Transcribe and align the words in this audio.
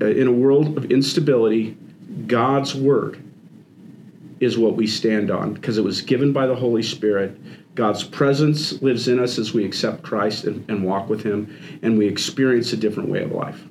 uh, 0.00 0.06
in 0.06 0.26
a 0.26 0.32
world 0.32 0.76
of 0.76 0.90
instability, 0.90 1.76
God's 2.26 2.74
word 2.74 3.22
is 4.40 4.56
what 4.58 4.74
we 4.74 4.86
stand 4.86 5.30
on 5.30 5.52
because 5.52 5.78
it 5.78 5.84
was 5.84 6.00
given 6.00 6.32
by 6.32 6.46
the 6.46 6.54
Holy 6.54 6.82
Spirit. 6.82 7.38
God's 7.74 8.02
presence 8.02 8.82
lives 8.82 9.08
in 9.08 9.20
us 9.20 9.38
as 9.38 9.54
we 9.54 9.64
accept 9.64 10.02
Christ 10.02 10.44
and, 10.44 10.68
and 10.68 10.82
walk 10.82 11.08
with 11.08 11.22
Him, 11.22 11.78
and 11.82 11.96
we 11.96 12.06
experience 12.08 12.72
a 12.72 12.76
different 12.76 13.08
way 13.08 13.22
of 13.22 13.32
life. 13.32 13.69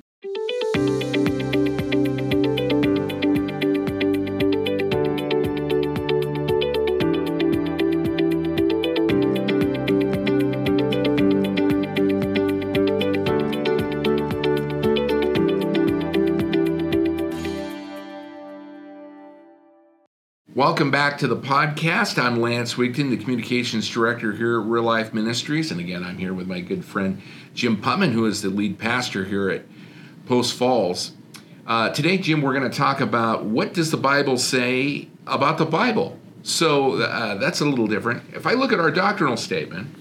Welcome 20.80 20.92
back 20.92 21.18
to 21.18 21.26
the 21.26 21.36
podcast. 21.36 22.18
I'm 22.18 22.40
Lance 22.40 22.78
Wigton, 22.78 23.10
the 23.10 23.18
communications 23.18 23.86
director 23.86 24.32
here 24.32 24.58
at 24.58 24.66
Real 24.66 24.82
Life 24.82 25.12
Ministries. 25.12 25.70
And 25.70 25.78
again, 25.78 26.02
I'm 26.02 26.16
here 26.16 26.32
with 26.32 26.46
my 26.46 26.60
good 26.60 26.86
friend 26.86 27.20
Jim 27.52 27.76
Putman, 27.76 28.12
who 28.12 28.24
is 28.24 28.40
the 28.40 28.48
lead 28.48 28.78
pastor 28.78 29.26
here 29.26 29.50
at 29.50 29.66
Post 30.24 30.54
Falls. 30.54 31.12
Uh, 31.66 31.90
today, 31.90 32.16
Jim, 32.16 32.40
we're 32.40 32.54
going 32.54 32.68
to 32.68 32.74
talk 32.74 33.02
about 33.02 33.44
what 33.44 33.74
does 33.74 33.90
the 33.90 33.98
Bible 33.98 34.38
say 34.38 35.08
about 35.26 35.58
the 35.58 35.66
Bible. 35.66 36.18
So 36.44 37.02
uh, 37.02 37.34
that's 37.34 37.60
a 37.60 37.66
little 37.66 37.86
different. 37.86 38.22
If 38.32 38.46
I 38.46 38.54
look 38.54 38.72
at 38.72 38.80
our 38.80 38.90
doctrinal 38.90 39.36
statement, 39.36 39.94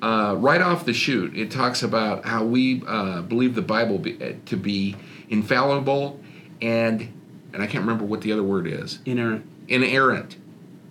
uh, 0.00 0.36
right 0.38 0.62
off 0.62 0.86
the 0.86 0.94
shoot, 0.94 1.36
it 1.36 1.50
talks 1.50 1.82
about 1.82 2.24
how 2.24 2.46
we 2.46 2.82
uh, 2.86 3.20
believe 3.20 3.54
the 3.54 3.60
Bible 3.60 3.98
be, 3.98 4.38
to 4.46 4.56
be 4.56 4.96
infallible 5.28 6.18
and 6.62 7.12
and 7.52 7.62
I 7.62 7.66
can't 7.66 7.82
remember 7.82 8.04
what 8.04 8.20
the 8.20 8.32
other 8.32 8.42
word 8.42 8.66
is. 8.66 9.00
Inerrant 9.06 9.44
inerrant, 9.68 10.36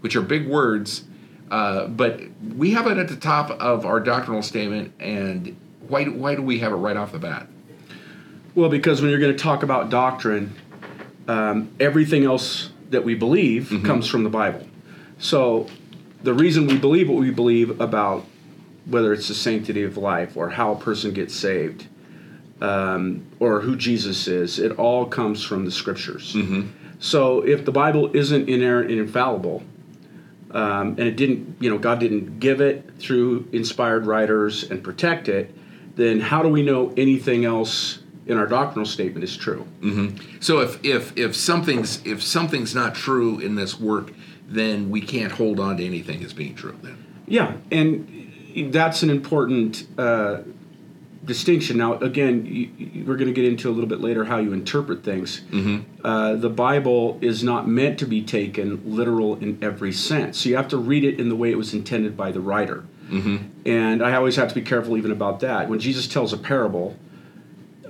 which 0.01 0.15
are 0.15 0.21
big 0.21 0.47
words, 0.47 1.03
uh, 1.49 1.87
but 1.87 2.21
we 2.55 2.71
have 2.71 2.87
it 2.87 2.97
at 2.97 3.07
the 3.07 3.15
top 3.15 3.49
of 3.51 3.85
our 3.85 3.99
doctrinal 3.99 4.41
statement. 4.41 4.93
And 4.99 5.57
why 5.87 6.03
do, 6.03 6.13
why 6.13 6.35
do 6.35 6.41
we 6.41 6.59
have 6.59 6.71
it 6.71 6.75
right 6.75 6.97
off 6.97 7.11
the 7.11 7.19
bat? 7.19 7.47
Well, 8.55 8.69
because 8.69 9.01
when 9.01 9.11
you're 9.11 9.19
going 9.19 9.35
to 9.35 9.41
talk 9.41 9.63
about 9.63 9.89
doctrine, 9.89 10.55
um, 11.27 11.71
everything 11.79 12.23
else 12.25 12.71
that 12.89 13.03
we 13.03 13.15
believe 13.15 13.69
mm-hmm. 13.69 13.85
comes 13.85 14.07
from 14.07 14.23
the 14.23 14.29
Bible. 14.29 14.67
So 15.19 15.67
the 16.23 16.33
reason 16.33 16.67
we 16.67 16.77
believe 16.77 17.09
what 17.09 17.19
we 17.19 17.31
believe 17.31 17.79
about 17.79 18.25
whether 18.85 19.13
it's 19.13 19.27
the 19.27 19.35
sanctity 19.35 19.83
of 19.83 19.97
life 19.97 20.37
or 20.37 20.49
how 20.49 20.71
a 20.71 20.79
person 20.79 21.13
gets 21.13 21.35
saved 21.35 21.87
um, 22.61 23.25
or 23.39 23.61
who 23.61 23.75
Jesus 23.75 24.27
is, 24.27 24.59
it 24.59 24.71
all 24.73 25.05
comes 25.05 25.43
from 25.43 25.65
the 25.65 25.71
scriptures. 25.71 26.33
Mm-hmm. 26.33 26.69
So 26.99 27.41
if 27.41 27.65
the 27.65 27.71
Bible 27.71 28.15
isn't 28.15 28.49
inerrant 28.49 28.91
and 28.91 28.99
infallible, 28.99 29.63
um, 30.51 30.89
and 30.89 31.01
it 31.01 31.15
didn't, 31.17 31.57
you 31.59 31.69
know, 31.69 31.77
God 31.77 31.99
didn't 31.99 32.39
give 32.39 32.61
it 32.61 32.89
through 32.97 33.47
inspired 33.51 34.05
writers 34.05 34.63
and 34.69 34.83
protect 34.83 35.27
it, 35.27 35.53
then 35.95 36.19
how 36.19 36.41
do 36.41 36.49
we 36.49 36.61
know 36.61 36.93
anything 36.95 37.45
else 37.45 37.99
in 38.25 38.37
our 38.37 38.47
doctrinal 38.47 38.85
statement 38.85 39.23
is 39.23 39.35
true? 39.35 39.67
Mm-hmm. 39.81 40.39
So 40.39 40.59
if 40.59 40.83
if 40.83 41.17
if 41.17 41.35
something's 41.35 42.05
if 42.05 42.23
something's 42.23 42.73
not 42.73 42.95
true 42.95 43.39
in 43.39 43.55
this 43.55 43.79
work, 43.79 44.13
then 44.47 44.89
we 44.89 45.01
can't 45.01 45.31
hold 45.31 45.59
on 45.59 45.77
to 45.77 45.85
anything 45.85 46.23
as 46.23 46.33
being 46.33 46.55
true. 46.55 46.77
Then 46.81 47.03
yeah, 47.27 47.57
and 47.71 48.71
that's 48.71 49.03
an 49.03 49.09
important 49.09 49.85
uh, 49.97 50.39
distinction. 51.27 51.77
Now, 51.77 51.93
again, 51.99 52.45
you, 52.45 53.05
we're 53.05 53.17
going 53.17 53.27
to 53.27 53.33
get 53.33 53.45
into 53.45 53.69
a 53.69 53.73
little 53.73 53.89
bit 53.89 54.01
later 54.01 54.25
how 54.25 54.37
you 54.37 54.53
interpret 54.53 55.03
things. 55.03 55.41
Mm-hmm. 55.51 56.05
Uh, 56.05 56.35
the 56.35 56.49
Bible 56.49 57.19
is 57.21 57.43
not 57.43 57.67
meant 57.67 57.99
to 57.99 58.05
be 58.05 58.23
taken 58.23 58.81
literal 58.85 59.35
in 59.35 59.59
every 59.61 59.91
sense. 59.91 60.39
So 60.39 60.49
you 60.49 60.55
have 60.55 60.69
to 60.69 60.77
read 60.77 61.03
it 61.03 61.19
in 61.19 61.29
the 61.29 61.35
way 61.35 61.51
it 61.51 61.57
was 61.57 61.73
intended 61.73 62.17
by 62.17 62.31
the 62.31 62.39
writer. 62.39 62.85
Mm-hmm. 63.09 63.67
And 63.67 64.01
I 64.01 64.15
always 64.15 64.35
have 64.37 64.49
to 64.49 64.55
be 64.55 64.61
careful 64.61 64.97
even 64.97 65.11
about 65.11 65.41
that. 65.41 65.69
When 65.69 65.79
Jesus 65.79 66.07
tells 66.07 66.33
a 66.33 66.37
parable, 66.37 66.95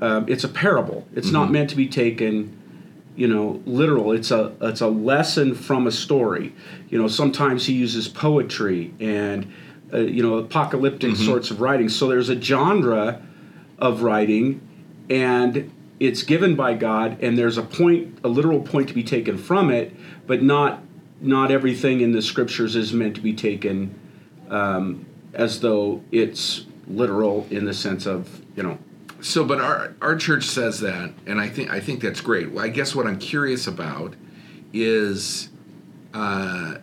um, 0.02 0.26
it's 0.28 0.44
a 0.44 0.50
parable. 0.50 1.08
It's 1.16 1.28
mm-hmm. 1.28 1.34
not 1.34 1.52
meant 1.52 1.70
to 1.70 1.76
be 1.76 1.88
taken 1.88 2.56
you 3.16 3.28
know 3.28 3.60
literal 3.66 4.12
it's 4.12 4.30
a 4.30 4.54
it's 4.62 4.82
a 4.82 4.88
lesson 4.88 5.56
from 5.56 5.88
a 5.88 5.92
story 5.92 6.54
you 6.90 7.02
know 7.02 7.08
sometimes 7.08 7.66
he 7.66 7.74
uses 7.74 8.08
poetry 8.08 8.94
and 9.00 9.52
uh, 9.92 9.98
you 9.98 10.22
know 10.22 10.36
apocalyptic 10.36 11.10
mm-hmm. 11.10 11.26
sorts 11.26 11.50
of 11.50 11.60
writing 11.60 11.90
so 11.90 12.08
there's 12.08 12.30
a 12.30 12.40
genre 12.40 13.20
of 13.80 14.02
writing, 14.02 14.62
and 15.10 15.72
it's 16.00 16.24
given 16.24 16.56
by 16.56 16.74
God, 16.74 17.22
and 17.22 17.38
there's 17.38 17.58
a 17.58 17.64
point, 17.64 18.20
a 18.24 18.28
literal 18.28 18.62
point 18.62 18.88
to 18.90 18.94
be 18.94 19.04
taken 19.04 19.38
from 19.38 19.70
it, 19.72 19.96
but 20.26 20.42
not 20.42 20.82
not 21.20 21.50
everything 21.52 22.02
in 22.02 22.12
the 22.12 22.22
scriptures 22.22 22.76
is 22.76 22.94
meant 22.94 23.16
to 23.16 23.22
be 23.22 23.34
taken 23.34 24.00
um, 24.50 25.06
as 25.34 25.62
though 25.62 26.04
it's 26.12 26.66
literal 26.88 27.48
in 27.50 27.66
the 27.66 27.74
sense 27.74 28.06
of 28.06 28.42
you 28.56 28.64
know. 28.64 28.78
So, 29.22 29.44
but 29.44 29.60
our 29.60 29.96
our 30.02 30.16
church 30.16 30.46
says 30.46 30.80
that, 30.82 31.12
and 31.26 31.42
I 31.42 31.50
think 31.50 31.72
I 31.72 31.80
think 31.80 32.02
that's 32.02 32.22
great. 32.22 32.52
Well, 32.52 32.64
I 32.64 32.70
guess 32.70 32.94
what 32.94 33.08
I'm 33.08 33.18
curious 33.18 33.66
about 33.66 34.14
is 34.74 35.50
uh, 36.14 36.76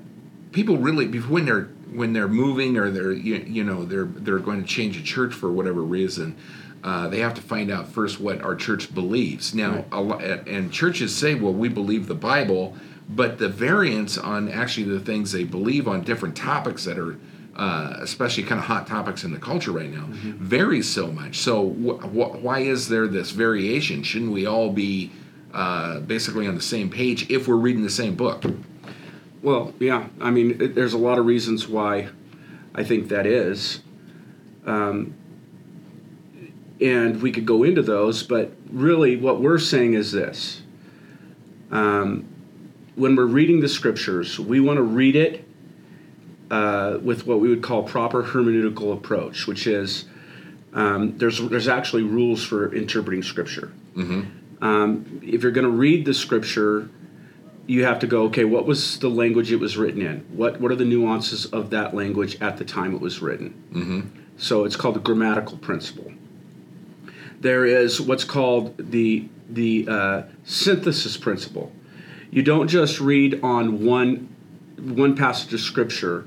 people 0.51 0.79
really 0.79 1.07
when 1.21 1.45
they're 1.45 1.69
when 1.93 2.13
they're 2.13 2.27
moving 2.27 2.77
or 2.77 2.91
they're 2.91 3.13
you, 3.13 3.37
you 3.37 3.63
know 3.63 3.85
they're 3.85 4.07
they're 4.07 4.41
going 4.41 4.61
to 4.61 4.67
change 4.67 4.97
a 4.97 5.03
church 5.03 5.33
for 5.33 5.53
whatever 5.53 5.83
reason 5.83 6.37
uh, 6.85 7.09
they 7.09 7.21
have 7.21 7.33
to 7.33 7.41
find 7.41 7.71
out 7.71 7.89
first 7.89 8.21
what 8.21 8.43
our 8.43 8.55
church 8.55 8.95
believes. 8.95 9.55
Now, 9.55 9.87
right. 9.91 10.47
and 10.47 10.71
churches 10.71 11.17
say, 11.17 11.35
well, 11.35 11.55
we 11.55 11.71
believe 11.71 12.07
the 12.07 12.15
Bible, 12.15 12.77
but 13.09 13.39
the 13.39 13.49
variance 13.49 14.19
on 14.19 14.51
actually 14.51 14.85
the 14.85 15.01
things 15.01 15.33
they 15.33 15.45
believe 15.45 15.89
on 15.89 16.03
different 16.03 16.37
topics 16.37 16.85
that 16.85 16.99
are, 16.99 17.19
uh, 17.57 17.95
especially 18.01 18.43
kind 18.43 18.59
of 18.59 18.67
hot 18.67 18.87
topics 18.87 19.25
in 19.25 19.33
the 19.33 19.39
culture 19.39 19.73
right 19.73 19.91
now, 19.91 20.05
mm-hmm. 20.05 20.33
varies 20.33 20.87
so 20.87 21.07
much. 21.07 21.39
So, 21.39 21.71
wh- 21.71 22.05
wh- 22.05 22.45
why 22.45 22.61
is 22.61 22.91
there 22.91 23.09
this 23.09 23.31
variation? 23.31 24.03
Shouldn't 24.03 24.33
we 24.33 24.45
all 24.45 24.71
be 24.71 25.11
uh, 25.55 26.01
basically 26.01 26.47
on 26.47 26.55
the 26.55 26.63
same 26.63 26.91
page 26.91 27.31
if 27.31 27.49
we're 27.49 27.57
reading 27.57 27.83
the 27.83 27.89
same 27.89 28.15
book? 28.15 28.45
Well, 29.41 29.73
yeah. 29.81 30.09
I 30.21 30.31
mean, 30.31 30.61
it, 30.61 30.75
there's 30.75 30.93
a 30.93 30.99
lot 30.99 31.19
of 31.19 31.25
reasons 31.25 31.67
why 31.67 32.09
I 32.75 32.85
think 32.85 33.09
that 33.09 33.25
is. 33.25 33.81
Um, 34.67 35.15
and 36.81 37.23
we 37.23 37.33
could 37.33 37.47
go 37.47 37.63
into 37.63 37.83
those, 37.83 38.23
but 38.23 38.53
really 38.71 39.17
what 39.17 39.41
we're 39.41 39.59
saying 39.59 39.95
is 39.95 40.13
this. 40.13 40.63
Um, 41.71 42.29
when 42.97 43.17
we're 43.17 43.27
reading 43.27 43.61
the 43.61 43.69
scriptures, 43.69 44.39
we 44.39 44.61
want 44.61 44.77
to 44.77 44.83
read 44.83 45.17
it 45.17 45.45
uh, 46.51 46.99
with 47.03 47.27
what 47.27 47.41
we 47.41 47.49
would 47.49 47.63
call 47.63 47.83
proper 47.83 48.23
hermeneutical 48.23 48.93
approach, 48.93 49.47
which 49.47 49.67
is 49.67 50.05
um, 50.73 51.17
there's 51.19 51.41
there's 51.49 51.69
actually 51.69 52.03
rules 52.03 52.45
for 52.45 52.73
interpreting 52.75 53.23
scripture. 53.23 53.73
Mm-hmm. 53.97 54.65
Um, 54.65 55.21
if 55.23 55.43
you're 55.43 55.53
going 55.53 55.67
to 55.67 55.71
read 55.71 56.05
the 56.05 56.15
scripture, 56.15 56.89
you 57.67 57.85
have 57.85 57.99
to 58.01 58.07
go, 58.07 58.25
okay, 58.25 58.45
what 58.45 58.67
was 58.67 58.99
the 58.99 59.09
language 59.09 59.51
it 59.51 59.57
was 59.57 59.77
written 59.77 60.03
in? 60.03 60.21
What 60.31 60.61
what 60.61 60.71
are 60.71 60.77
the 60.77 60.85
nuances 60.85 61.47
of 61.47 61.71
that 61.71 61.95
language 61.95 62.41
at 62.41 62.57
the 62.57 62.65
time 62.65 62.95
it 62.95 63.01
was 63.01 63.21
written? 63.21 63.63
Mm-hmm. 63.73 64.01
So 64.37 64.65
it's 64.65 64.77
called 64.77 64.97
the 64.97 65.01
grammatical 65.01 65.57
principle 65.59 66.13
there 67.45 67.67
is 67.67 68.01
what's 68.01 68.25
called 68.25 68.75
the 68.79 69.29
the 69.51 69.87
uh, 69.87 70.23
synthesis 70.45 71.19
principle. 71.19 71.71
You 72.31 72.43
don't 72.43 72.69
just 72.69 73.01
read 73.01 73.41
on 73.43 73.85
one 73.85 74.35
one 74.79 75.15
passage 75.15 75.53
of 75.53 75.61
scripture 75.61 76.27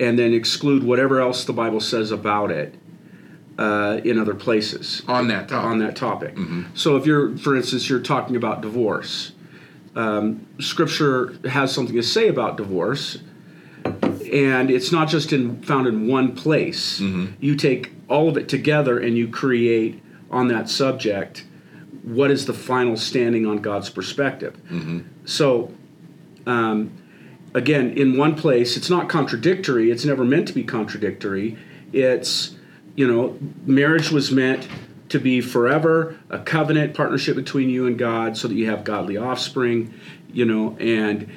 and 0.00 0.18
then 0.18 0.32
exclude 0.32 0.82
whatever 0.82 1.20
else 1.20 1.44
the 1.44 1.52
Bible 1.52 1.80
says 1.80 2.10
about 2.10 2.50
it 2.50 2.74
uh, 3.58 4.00
in 4.04 4.18
other 4.18 4.34
places 4.34 5.02
on 5.06 5.28
that 5.28 5.48
topic. 5.48 5.70
on 5.70 5.78
that 5.80 5.96
topic. 5.96 6.34
Mm-hmm. 6.34 6.62
So 6.74 6.96
if 6.96 7.04
you're, 7.04 7.36
for 7.36 7.54
instance, 7.54 7.90
you're 7.90 8.00
talking 8.00 8.34
about 8.34 8.62
divorce, 8.62 9.32
um, 9.94 10.46
Scripture 10.58 11.38
has 11.46 11.72
something 11.72 11.94
to 11.94 12.02
say 12.02 12.28
about 12.28 12.56
divorce, 12.56 13.18
and 13.84 14.70
it's 14.70 14.90
not 14.90 15.08
just 15.08 15.34
in 15.34 15.60
found 15.62 15.86
in 15.86 16.08
one 16.08 16.34
place. 16.34 17.00
Mm-hmm. 17.00 17.34
You 17.38 17.54
take 17.54 17.92
all 18.08 18.30
of 18.30 18.38
it 18.38 18.48
together 18.48 18.98
and 18.98 19.16
you 19.16 19.28
create 19.28 20.02
on 20.32 20.48
that 20.48 20.68
subject, 20.68 21.44
what 22.02 22.30
is 22.30 22.46
the 22.46 22.54
final 22.54 22.96
standing 22.96 23.46
on 23.46 23.58
God's 23.58 23.90
perspective? 23.90 24.56
Mm-hmm. 24.68 25.00
So, 25.24 25.72
um, 26.46 26.90
again, 27.54 27.96
in 27.96 28.16
one 28.16 28.34
place, 28.34 28.76
it's 28.76 28.90
not 28.90 29.08
contradictory. 29.08 29.90
It's 29.90 30.04
never 30.04 30.24
meant 30.24 30.48
to 30.48 30.54
be 30.54 30.64
contradictory. 30.64 31.56
It's, 31.92 32.56
you 32.96 33.06
know, 33.06 33.38
marriage 33.66 34.10
was 34.10 34.32
meant 34.32 34.66
to 35.10 35.20
be 35.20 35.40
forever, 35.42 36.18
a 36.30 36.38
covenant 36.38 36.94
partnership 36.94 37.36
between 37.36 37.68
you 37.68 37.86
and 37.86 37.98
God, 37.98 38.36
so 38.36 38.48
that 38.48 38.54
you 38.54 38.70
have 38.70 38.82
godly 38.82 39.18
offspring, 39.18 39.92
you 40.32 40.46
know, 40.46 40.76
and 40.80 41.30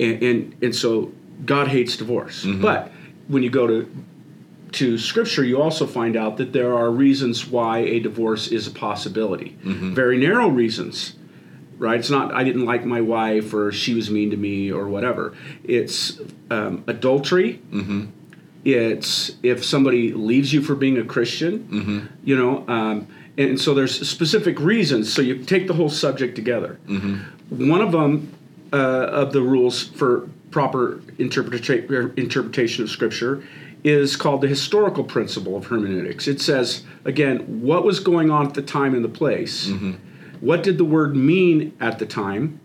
and 0.00 0.22
and, 0.22 0.56
and 0.62 0.74
so 0.74 1.12
God 1.44 1.68
hates 1.68 1.96
divorce. 1.96 2.44
Mm-hmm. 2.44 2.62
But 2.62 2.90
when 3.28 3.42
you 3.42 3.50
go 3.50 3.66
to 3.66 3.90
to 4.72 4.98
Scripture, 4.98 5.44
you 5.44 5.60
also 5.60 5.86
find 5.86 6.16
out 6.16 6.36
that 6.36 6.52
there 6.52 6.74
are 6.74 6.90
reasons 6.90 7.46
why 7.46 7.78
a 7.78 8.00
divorce 8.00 8.48
is 8.48 8.66
a 8.66 8.70
possibility. 8.70 9.56
Very 9.94 10.18
narrow 10.18 10.48
reasons, 10.48 11.14
right? 11.78 11.98
It's 11.98 12.10
not 12.10 12.32
I 12.34 12.44
didn't 12.44 12.64
like 12.64 12.84
my 12.84 13.00
wife 13.00 13.54
or 13.54 13.72
she 13.72 13.94
was 13.94 14.10
mean 14.10 14.30
to 14.30 14.36
me 14.36 14.70
or 14.70 14.88
whatever. 14.88 15.34
It's 15.64 16.18
um, 16.50 16.84
adultery. 16.86 17.60
It's 18.64 19.36
if 19.42 19.64
somebody 19.64 20.12
leaves 20.12 20.52
you 20.52 20.60
for 20.62 20.74
being 20.74 20.98
a 20.98 21.04
Christian, 21.04 22.08
you 22.24 22.36
know. 22.36 22.64
Um, 22.68 23.06
and 23.38 23.58
so 23.60 23.72
there's 23.72 24.06
specific 24.08 24.58
reasons. 24.58 25.12
So 25.12 25.22
you 25.22 25.44
take 25.44 25.68
the 25.68 25.74
whole 25.74 25.88
subject 25.90 26.34
together. 26.34 26.78
One 27.50 27.80
of 27.80 27.92
them 27.92 28.34
uh, 28.72 28.76
of 28.76 29.32
the 29.32 29.40
rules 29.40 29.84
for 29.84 30.28
proper 30.50 30.96
interpreta- 31.18 32.18
interpretation 32.18 32.82
of 32.82 32.90
Scripture 32.90 33.42
is 33.84 34.16
called 34.16 34.40
the 34.40 34.48
historical 34.48 35.04
principle 35.04 35.56
of 35.56 35.66
hermeneutics. 35.66 36.26
It 36.26 36.40
says, 36.40 36.82
again, 37.04 37.62
what 37.62 37.84
was 37.84 38.00
going 38.00 38.30
on 38.30 38.46
at 38.46 38.54
the 38.54 38.62
time 38.62 38.94
and 38.94 39.04
the 39.04 39.08
place, 39.08 39.68
what 40.40 40.62
did 40.62 40.78
the 40.78 40.84
word 40.84 41.14
mean 41.16 41.72
at 41.80 41.98
the 41.98 42.06
time, 42.06 42.60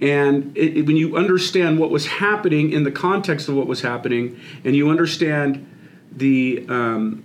and 0.00 0.56
it, 0.56 0.76
it- 0.78 0.86
when 0.86 0.96
you 0.96 1.16
understand 1.16 1.78
what 1.78 1.90
was 1.90 2.06
happening 2.06 2.70
in 2.72 2.84
the 2.84 2.90
context 2.92 3.48
of 3.48 3.54
what 3.54 3.66
was 3.66 3.80
happening, 3.82 4.38
and 4.64 4.74
you 4.76 4.90
understand 4.90 5.66
the 6.14 6.66
um, 6.68 7.24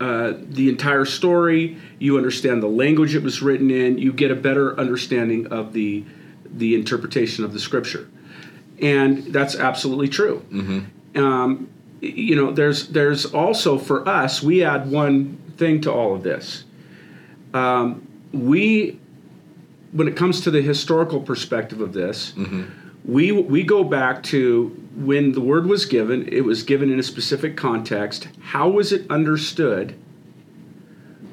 uh, 0.00 0.34
the 0.50 0.68
entire 0.68 1.04
story, 1.06 1.76
you 1.98 2.16
understand 2.18 2.62
the 2.62 2.66
language 2.68 3.14
it 3.14 3.22
was 3.22 3.40
written 3.40 3.70
in, 3.70 3.96
you 3.98 4.12
get 4.12 4.30
a 4.30 4.34
better 4.34 4.78
understanding 4.78 5.46
of 5.48 5.72
the 5.72 6.04
the 6.44 6.74
interpretation 6.74 7.44
of 7.44 7.52
the 7.52 7.58
scripture, 7.58 8.08
and 8.80 9.24
that's 9.32 9.54
absolutely 9.56 10.08
true. 10.08 10.42
Um, 11.14 11.68
y- 11.68 11.75
you 12.00 12.36
know, 12.36 12.52
there's 12.52 12.88
there's 12.88 13.26
also 13.26 13.78
for 13.78 14.06
us, 14.08 14.42
we 14.42 14.62
add 14.62 14.90
one 14.90 15.38
thing 15.56 15.80
to 15.82 15.92
all 15.92 16.14
of 16.14 16.22
this. 16.22 16.64
Um, 17.54 18.06
we, 18.32 18.98
when 19.92 20.08
it 20.08 20.16
comes 20.16 20.42
to 20.42 20.50
the 20.50 20.60
historical 20.60 21.20
perspective 21.20 21.80
of 21.80 21.92
this, 21.94 22.34
we 23.04 23.32
we 23.32 23.62
go 23.62 23.82
back 23.84 24.22
to 24.24 24.68
when 24.94 25.32
the 25.32 25.40
word 25.40 25.66
was 25.66 25.86
given. 25.86 26.28
It 26.28 26.42
was 26.42 26.62
given 26.62 26.90
in 26.92 26.98
a 26.98 27.02
specific 27.02 27.56
context. 27.56 28.28
How 28.40 28.68
was 28.68 28.92
it 28.92 29.10
understood 29.10 29.94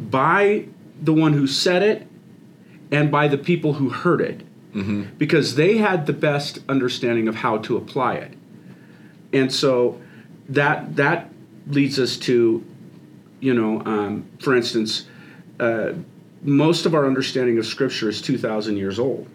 by 0.09 0.67
the 1.01 1.13
one 1.13 1.33
who 1.33 1.47
said 1.47 1.83
it 1.83 2.07
and 2.91 3.11
by 3.11 3.27
the 3.27 3.37
people 3.37 3.73
who 3.73 3.89
heard 3.89 4.21
it? 4.21 4.41
Because 5.17 5.55
they 5.55 5.77
had 5.77 6.05
the 6.05 6.13
best 6.13 6.59
understanding 6.69 7.27
of 7.27 7.35
how 7.35 7.57
to 7.59 7.77
apply 7.77 8.15
it, 8.15 8.33
and 9.31 9.51
so 9.51 9.99
that 10.49 10.95
that 10.95 11.29
leads 11.67 11.99
us 11.99 12.17
to, 12.17 12.63
you 13.39 13.53
know, 13.53 13.81
um, 13.85 14.25
for 14.39 14.55
instance, 14.55 15.07
uh, 15.59 15.93
most 16.41 16.85
of 16.85 16.93
our 16.93 17.05
understanding 17.05 17.57
of 17.57 17.65
Scripture 17.65 18.09
is 18.09 18.21
two 18.21 18.37
thousand 18.37 18.77
years 18.77 18.99
old. 18.99 19.27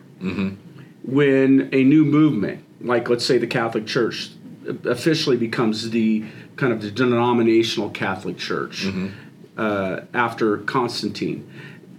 When 1.04 1.70
a 1.72 1.82
new 1.84 2.04
movement, 2.04 2.64
like 2.80 3.08
let's 3.08 3.24
say 3.24 3.38
the 3.38 3.46
Catholic 3.46 3.86
Church, 3.86 4.30
officially 4.84 5.36
becomes 5.36 5.90
the 5.90 6.24
kind 6.56 6.72
of 6.72 6.82
the 6.82 6.90
denominational 6.90 7.88
Catholic 7.90 8.36
Church 8.36 8.86
uh, 9.56 10.00
after 10.12 10.58
Constantine, 10.58 11.48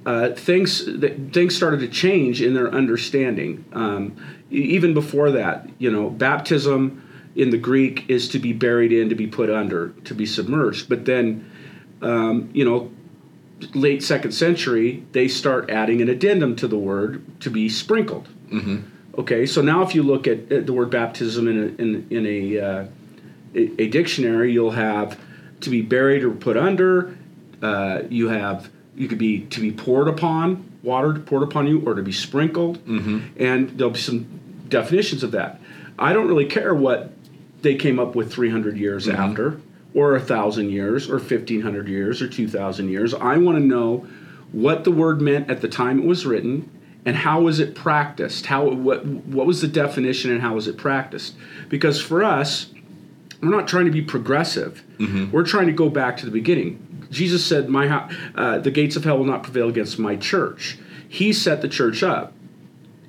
uh, 0.05 0.29
things 0.31 0.85
th- 0.85 1.17
things 1.31 1.55
started 1.55 1.79
to 1.79 1.87
change 1.87 2.41
in 2.41 2.53
their 2.53 2.71
understanding. 2.71 3.65
Um, 3.73 4.15
even 4.51 4.93
before 4.93 5.31
that, 5.31 5.67
you 5.79 5.91
know, 5.91 6.09
baptism 6.09 7.01
in 7.35 7.49
the 7.51 7.57
Greek 7.57 8.09
is 8.09 8.27
to 8.29 8.39
be 8.39 8.53
buried 8.53 8.91
in, 8.91 9.09
to 9.09 9.15
be 9.15 9.27
put 9.27 9.49
under, 9.49 9.89
to 10.05 10.13
be 10.13 10.25
submerged. 10.25 10.89
But 10.89 11.05
then, 11.05 11.49
um, 12.01 12.49
you 12.53 12.65
know, 12.65 12.91
late 13.73 14.03
second 14.03 14.31
century, 14.31 15.05
they 15.11 15.27
start 15.27 15.69
adding 15.69 16.01
an 16.01 16.09
addendum 16.09 16.55
to 16.57 16.67
the 16.67 16.77
word 16.77 17.23
to 17.41 17.49
be 17.49 17.69
sprinkled. 17.69 18.27
Okay, 19.17 19.45
so 19.45 19.61
now 19.61 19.81
if 19.81 19.93
you 19.93 20.03
look 20.03 20.27
at, 20.27 20.51
at 20.51 20.65
the 20.65 20.73
word 20.73 20.89
baptism 20.89 21.47
in 21.47 21.57
a, 21.57 21.81
in, 21.81 22.07
in 22.09 22.25
a, 22.25 22.59
uh, 22.59 22.85
a, 23.53 23.87
dictionary, 23.87 24.53
you'll 24.53 24.71
have 24.71 25.19
to 25.61 25.69
be 25.69 25.81
buried 25.81 26.23
or 26.23 26.31
put 26.31 26.55
under. 26.55 27.17
Uh, 27.61 28.03
you 28.09 28.29
have 28.29 28.69
you 28.95 29.07
could 29.07 29.17
be 29.17 29.41
to 29.47 29.59
be 29.59 29.71
poured 29.71 30.07
upon, 30.07 30.71
water 30.83 31.13
poured 31.13 31.43
upon 31.43 31.67
you, 31.67 31.81
or 31.85 31.95
to 31.95 32.01
be 32.01 32.11
sprinkled, 32.11 32.77
and 33.37 33.69
there'll 33.71 33.91
be 33.91 33.99
some 33.99 34.39
definitions 34.69 35.23
of 35.23 35.31
that. 35.31 35.59
I 35.97 36.13
don't 36.13 36.27
really 36.27 36.45
care 36.45 36.73
what 36.73 37.11
they 37.61 37.75
came 37.75 37.99
up 37.99 38.15
with 38.15 38.31
300 38.31 38.77
years 38.77 39.07
after, 39.07 39.59
or 39.93 40.15
a 40.15 40.21
thousand 40.21 40.69
years, 40.69 41.09
or 41.09 41.17
1500 41.17 41.87
years, 41.87 42.21
or 42.21 42.27
2000 42.27 42.89
years. 42.89 43.13
I 43.13 43.37
want 43.37 43.57
to 43.57 43.63
know 43.63 44.07
what 44.51 44.83
the 44.83 44.91
word 44.91 45.21
meant 45.21 45.49
at 45.49 45.61
the 45.61 45.67
time 45.67 45.99
it 45.99 46.05
was 46.05 46.25
written 46.25 46.69
and 47.05 47.15
how 47.15 47.41
was 47.41 47.59
it 47.59 47.75
practiced? 47.75 48.47
How 48.47 48.69
what 48.69 49.05
what 49.05 49.47
was 49.47 49.61
the 49.61 49.67
definition 49.67 50.31
and 50.31 50.41
how 50.41 50.55
was 50.55 50.67
it 50.67 50.77
practiced? 50.77 51.35
Because 51.69 52.01
for 52.01 52.23
us 52.23 52.71
we're 53.41 53.49
not 53.49 53.67
trying 53.67 53.85
to 53.85 53.91
be 53.91 54.01
progressive. 54.01 54.83
We're 55.31 55.45
trying 55.45 55.67
to 55.67 55.73
go 55.73 55.89
back 55.89 56.17
to 56.17 56.25
the 56.25 56.31
beginning. 56.31 57.07
Jesus 57.09 57.45
said 57.45 57.69
my 57.69 57.87
uh, 58.35 58.59
the 58.59 58.71
gates 58.71 58.95
of 58.95 59.05
hell 59.05 59.17
will 59.17 59.25
not 59.25 59.43
prevail 59.43 59.69
against 59.69 59.97
my 59.97 60.15
church. 60.15 60.77
He 61.07 61.33
set 61.33 61.61
the 61.61 61.69
church 61.69 62.03
up 62.03 62.33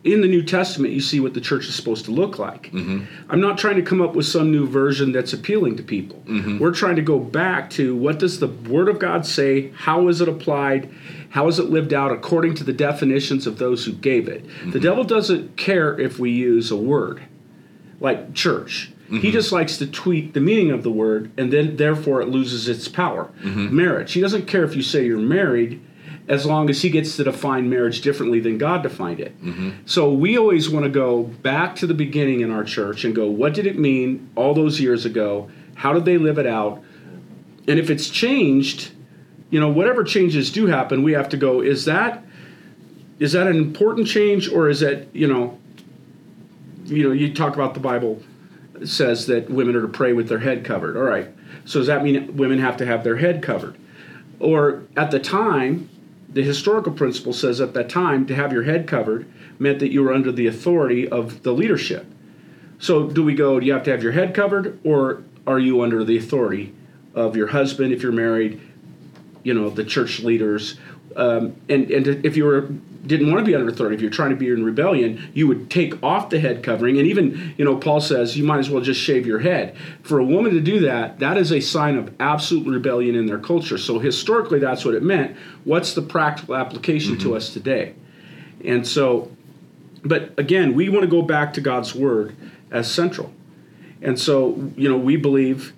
in 0.02 0.22
the 0.22 0.28
New 0.28 0.42
Testament, 0.42 0.94
you 0.94 1.00
see 1.00 1.20
what 1.20 1.34
the 1.34 1.40
church 1.40 1.66
is 1.66 1.74
supposed 1.74 2.06
to 2.06 2.10
look 2.10 2.38
like. 2.38 2.70
Mm-hmm. 2.72 3.04
I'm 3.28 3.40
not 3.40 3.58
trying 3.58 3.76
to 3.76 3.82
come 3.82 4.00
up 4.00 4.14
with 4.14 4.26
some 4.26 4.50
new 4.50 4.66
version 4.66 5.12
that's 5.12 5.32
appealing 5.32 5.76
to 5.76 5.82
people. 5.82 6.22
Mm-hmm. 6.26 6.58
We're 6.58 6.72
trying 6.72 6.96
to 6.96 7.02
go 7.02 7.18
back 7.18 7.68
to 7.70 7.94
what 7.94 8.18
does 8.18 8.40
the 8.40 8.48
Word 8.48 8.88
of 8.88 8.98
God 8.98 9.26
say? 9.26 9.70
How 9.72 10.08
is 10.08 10.20
it 10.20 10.28
applied? 10.28 10.90
How 11.30 11.48
is 11.48 11.58
it 11.58 11.64
lived 11.64 11.92
out 11.92 12.12
according 12.12 12.54
to 12.56 12.64
the 12.64 12.72
definitions 12.72 13.46
of 13.46 13.58
those 13.58 13.84
who 13.84 13.92
gave 13.92 14.26
it? 14.28 14.44
The 14.44 14.48
mm-hmm. 14.48 14.78
devil 14.78 15.04
doesn't 15.04 15.56
care 15.56 15.98
if 15.98 16.18
we 16.18 16.30
use 16.30 16.70
a 16.70 16.76
word 16.76 17.22
like 18.00 18.34
church. 18.34 18.92
He 19.10 19.32
just 19.32 19.50
likes 19.50 19.76
to 19.78 19.88
tweak 19.88 20.34
the 20.34 20.40
meaning 20.40 20.70
of 20.70 20.84
the 20.84 20.90
word, 20.90 21.32
and 21.36 21.52
then 21.52 21.76
therefore 21.76 22.22
it 22.22 22.28
loses 22.28 22.68
its 22.68 22.86
power. 22.86 23.28
Marriage. 23.42 24.12
He 24.12 24.20
doesn't 24.20 24.46
care 24.46 24.62
if 24.62 24.76
you 24.76 24.82
say 24.82 25.04
you're 25.04 25.18
married, 25.18 25.82
as 26.30 26.46
long 26.46 26.70
as 26.70 26.80
he 26.80 26.88
gets 26.88 27.16
to 27.16 27.24
define 27.24 27.68
marriage 27.68 28.02
differently 28.02 28.38
than 28.38 28.56
God 28.56 28.84
defined 28.84 29.18
it. 29.18 29.36
Mm-hmm. 29.42 29.70
So 29.84 30.12
we 30.12 30.38
always 30.38 30.70
want 30.70 30.84
to 30.84 30.88
go 30.88 31.24
back 31.24 31.74
to 31.76 31.88
the 31.88 31.92
beginning 31.92 32.40
in 32.40 32.52
our 32.52 32.62
church 32.62 33.04
and 33.04 33.12
go, 33.12 33.28
what 33.28 33.52
did 33.52 33.66
it 33.66 33.76
mean 33.76 34.30
all 34.36 34.54
those 34.54 34.80
years 34.80 35.04
ago? 35.04 35.50
How 35.74 35.92
did 35.92 36.04
they 36.04 36.18
live 36.18 36.38
it 36.38 36.46
out? 36.46 36.84
And 37.66 37.80
if 37.80 37.90
it's 37.90 38.08
changed, 38.08 38.92
you 39.50 39.58
know, 39.58 39.68
whatever 39.68 40.04
changes 40.04 40.52
do 40.52 40.66
happen, 40.66 41.02
we 41.02 41.12
have 41.12 41.28
to 41.30 41.36
go, 41.36 41.60
is 41.60 41.84
that 41.86 42.24
is 43.18 43.32
that 43.32 43.48
an 43.48 43.56
important 43.56 44.06
change 44.06 44.48
or 44.48 44.70
is 44.70 44.80
that, 44.80 45.14
you 45.14 45.26
know, 45.26 45.58
you 46.86 47.02
know, 47.02 47.12
you 47.12 47.34
talk 47.34 47.54
about 47.54 47.74
the 47.74 47.80
Bible 47.80 48.22
says 48.84 49.26
that 49.26 49.50
women 49.50 49.76
are 49.76 49.82
to 49.82 49.88
pray 49.88 50.12
with 50.12 50.28
their 50.28 50.38
head 50.38 50.64
covered. 50.64 50.96
All 50.96 51.02
right. 51.02 51.28
So 51.64 51.80
does 51.80 51.88
that 51.88 52.02
mean 52.02 52.36
women 52.36 52.60
have 52.60 52.76
to 52.78 52.86
have 52.86 53.04
their 53.04 53.16
head 53.16 53.42
covered? 53.42 53.76
Or 54.38 54.84
at 54.96 55.10
the 55.10 55.18
time, 55.18 55.90
the 56.32 56.42
historical 56.42 56.92
principle 56.92 57.32
says 57.32 57.60
at 57.60 57.74
that 57.74 57.88
time 57.88 58.26
to 58.26 58.34
have 58.34 58.52
your 58.52 58.62
head 58.62 58.86
covered 58.86 59.30
meant 59.58 59.80
that 59.80 59.90
you 59.90 60.02
were 60.02 60.12
under 60.12 60.30
the 60.30 60.46
authority 60.46 61.08
of 61.08 61.42
the 61.42 61.52
leadership. 61.52 62.06
So 62.78 63.08
do 63.08 63.24
we 63.24 63.34
go, 63.34 63.58
do 63.58 63.66
you 63.66 63.72
have 63.72 63.82
to 63.84 63.90
have 63.90 64.02
your 64.02 64.12
head 64.12 64.34
covered 64.34 64.78
or 64.84 65.22
are 65.46 65.58
you 65.58 65.82
under 65.82 66.04
the 66.04 66.16
authority 66.16 66.74
of 67.14 67.36
your 67.36 67.48
husband 67.48 67.92
if 67.92 68.02
you're 68.02 68.12
married, 68.12 68.60
you 69.42 69.54
know, 69.54 69.70
the 69.70 69.84
church 69.84 70.20
leaders? 70.20 70.78
Um, 71.16 71.56
and, 71.68 71.90
and 71.90 72.24
if 72.24 72.36
you 72.36 72.44
were 72.44 72.68
didn't 73.06 73.32
want 73.32 73.38
to 73.38 73.44
be 73.44 73.54
under 73.54 73.68
authority, 73.68 73.96
if 73.96 74.02
you're 74.02 74.10
trying 74.10 74.30
to 74.30 74.36
be 74.36 74.48
in 74.48 74.64
rebellion, 74.64 75.30
you 75.32 75.46
would 75.48 75.70
take 75.70 76.00
off 76.02 76.28
the 76.28 76.38
head 76.38 76.62
covering. 76.62 76.98
And 76.98 77.06
even, 77.06 77.54
you 77.56 77.64
know, 77.64 77.76
Paul 77.76 78.00
says 78.00 78.36
you 78.36 78.44
might 78.44 78.58
as 78.58 78.68
well 78.68 78.82
just 78.82 79.00
shave 79.00 79.26
your 79.26 79.38
head. 79.38 79.76
For 80.02 80.18
a 80.18 80.24
woman 80.24 80.52
to 80.52 80.60
do 80.60 80.80
that, 80.80 81.18
that 81.18 81.38
is 81.38 81.50
a 81.50 81.60
sign 81.60 81.96
of 81.96 82.14
absolute 82.20 82.70
rebellion 82.70 83.14
in 83.14 83.26
their 83.26 83.38
culture. 83.38 83.78
So 83.78 83.98
historically, 83.98 84.58
that's 84.58 84.84
what 84.84 84.94
it 84.94 85.02
meant. 85.02 85.36
What's 85.64 85.94
the 85.94 86.02
practical 86.02 86.54
application 86.54 87.18
to 87.20 87.34
us 87.36 87.52
today? 87.52 87.94
And 88.64 88.86
so, 88.86 89.30
but 90.04 90.38
again, 90.38 90.74
we 90.74 90.90
want 90.90 91.02
to 91.02 91.10
go 91.10 91.22
back 91.22 91.54
to 91.54 91.60
God's 91.62 91.94
word 91.94 92.36
as 92.70 92.90
central. 92.90 93.32
And 94.02 94.18
so, 94.18 94.70
you 94.76 94.88
know, 94.88 94.98
we 94.98 95.16
believe 95.16 95.72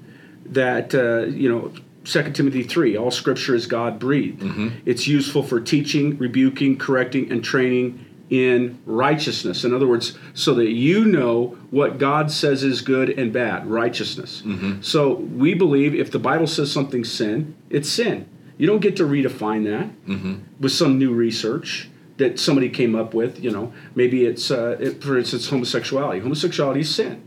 that, 0.46 0.94
uh, 0.94 1.26
you 1.26 1.48
know, 1.48 1.72
2 2.04 2.32
Timothy 2.32 2.62
3, 2.62 2.96
all 2.96 3.10
scripture 3.10 3.54
is 3.54 3.66
God 3.66 3.98
breathed. 3.98 4.40
Mm-hmm. 4.40 4.68
It's 4.86 5.06
useful 5.06 5.42
for 5.42 5.60
teaching, 5.60 6.18
rebuking, 6.18 6.78
correcting, 6.78 7.30
and 7.30 7.44
training 7.44 8.04
in 8.30 8.78
righteousness. 8.86 9.62
In 9.64 9.74
other 9.74 9.86
words, 9.86 10.16
so 10.32 10.54
that 10.54 10.70
you 10.70 11.04
know 11.04 11.58
what 11.70 11.98
God 11.98 12.30
says 12.30 12.64
is 12.64 12.80
good 12.80 13.10
and 13.10 13.32
bad, 13.32 13.66
righteousness. 13.66 14.42
Mm-hmm. 14.44 14.80
So 14.80 15.14
we 15.14 15.54
believe 15.54 15.94
if 15.94 16.10
the 16.10 16.18
Bible 16.18 16.46
says 16.46 16.72
something's 16.72 17.12
sin, 17.12 17.54
it's 17.68 17.90
sin. 17.90 18.26
You 18.56 18.66
don't 18.66 18.80
get 18.80 18.96
to 18.96 19.04
redefine 19.04 19.64
that 19.64 20.06
mm-hmm. 20.06 20.36
with 20.60 20.72
some 20.72 20.98
new 20.98 21.12
research 21.12 21.90
that 22.16 22.38
somebody 22.38 22.68
came 22.68 22.94
up 22.94 23.12
with. 23.12 23.42
You 23.42 23.50
know, 23.50 23.72
maybe 23.94 24.24
it's, 24.24 24.50
uh, 24.50 24.76
it, 24.80 25.02
for 25.02 25.18
instance, 25.18 25.48
homosexuality. 25.48 26.20
Homosexuality 26.20 26.80
is 26.80 26.94
sin. 26.94 27.26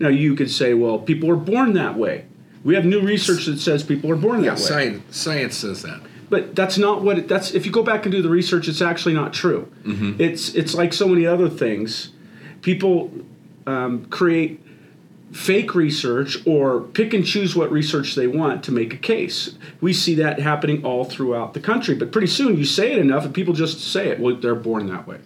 Now 0.00 0.08
you 0.08 0.34
could 0.34 0.50
say, 0.50 0.74
well, 0.74 0.98
people 0.98 1.30
are 1.30 1.36
born 1.36 1.74
that 1.74 1.96
way. 1.96 2.26
We 2.62 2.74
have 2.74 2.84
new 2.84 3.00
research 3.00 3.46
that 3.46 3.58
says 3.58 3.82
people 3.82 4.10
are 4.10 4.16
born 4.16 4.42
Yeah, 4.44 4.50
that 4.50 4.60
way. 4.60 4.66
science, 4.66 5.16
science 5.16 5.56
says 5.56 5.82
that. 5.82 6.00
But 6.28 6.54
that's 6.54 6.78
not 6.78 7.02
what 7.02 7.18
it, 7.18 7.28
that's. 7.28 7.52
If 7.52 7.66
you 7.66 7.72
go 7.72 7.82
back 7.82 8.04
and 8.04 8.12
do 8.12 8.22
the 8.22 8.28
research, 8.28 8.68
it's 8.68 8.80
actually 8.82 9.14
not 9.14 9.32
true. 9.32 9.70
Mm-hmm. 9.84 10.20
It's 10.20 10.54
it's 10.54 10.74
like 10.74 10.92
so 10.92 11.08
many 11.08 11.26
other 11.26 11.48
things. 11.48 12.10
People 12.62 13.10
um, 13.66 14.04
create 14.06 14.60
fake 15.32 15.74
research 15.74 16.38
or 16.46 16.80
pick 16.80 17.14
and 17.14 17.24
choose 17.24 17.56
what 17.56 17.70
research 17.72 18.14
they 18.14 18.26
want 18.26 18.62
to 18.64 18.72
make 18.72 18.92
a 18.92 18.96
case. 18.96 19.54
We 19.80 19.92
see 19.92 20.14
that 20.16 20.38
happening 20.40 20.84
all 20.84 21.04
throughout 21.04 21.54
the 21.54 21.60
country. 21.60 21.94
But 21.94 22.12
pretty 22.12 22.26
soon, 22.28 22.56
you 22.56 22.64
say 22.64 22.92
it 22.92 22.98
enough, 22.98 23.24
and 23.24 23.34
people 23.34 23.54
just 23.54 23.80
say 23.80 24.08
it. 24.08 24.20
Well, 24.20 24.36
they're 24.36 24.54
born 24.54 24.86
that 24.86 25.06
way. 25.08 25.18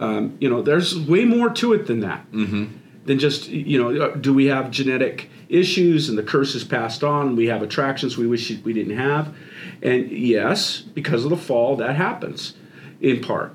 Um, 0.00 0.36
you 0.40 0.50
know, 0.50 0.60
there's 0.62 0.98
way 0.98 1.24
more 1.24 1.48
to 1.50 1.72
it 1.72 1.86
than 1.86 2.00
that. 2.00 2.30
Mm-hmm. 2.32 2.76
Than 3.04 3.18
just 3.18 3.48
you 3.48 3.82
know, 3.82 4.04
uh, 4.04 4.16
do 4.16 4.32
we 4.32 4.46
have 4.46 4.70
genetic 4.70 5.28
issues 5.48 6.08
and 6.08 6.16
the 6.16 6.22
curse 6.22 6.54
is 6.54 6.62
passed 6.62 7.02
on? 7.02 7.34
We 7.34 7.48
have 7.48 7.62
attractions 7.62 8.16
we 8.16 8.26
wish 8.26 8.50
we 8.62 8.72
didn't 8.72 8.96
have, 8.96 9.34
and 9.82 10.10
yes, 10.10 10.80
because 10.80 11.24
of 11.24 11.30
the 11.30 11.36
fall, 11.36 11.76
that 11.76 11.96
happens, 11.96 12.54
in 13.00 13.20
part. 13.20 13.52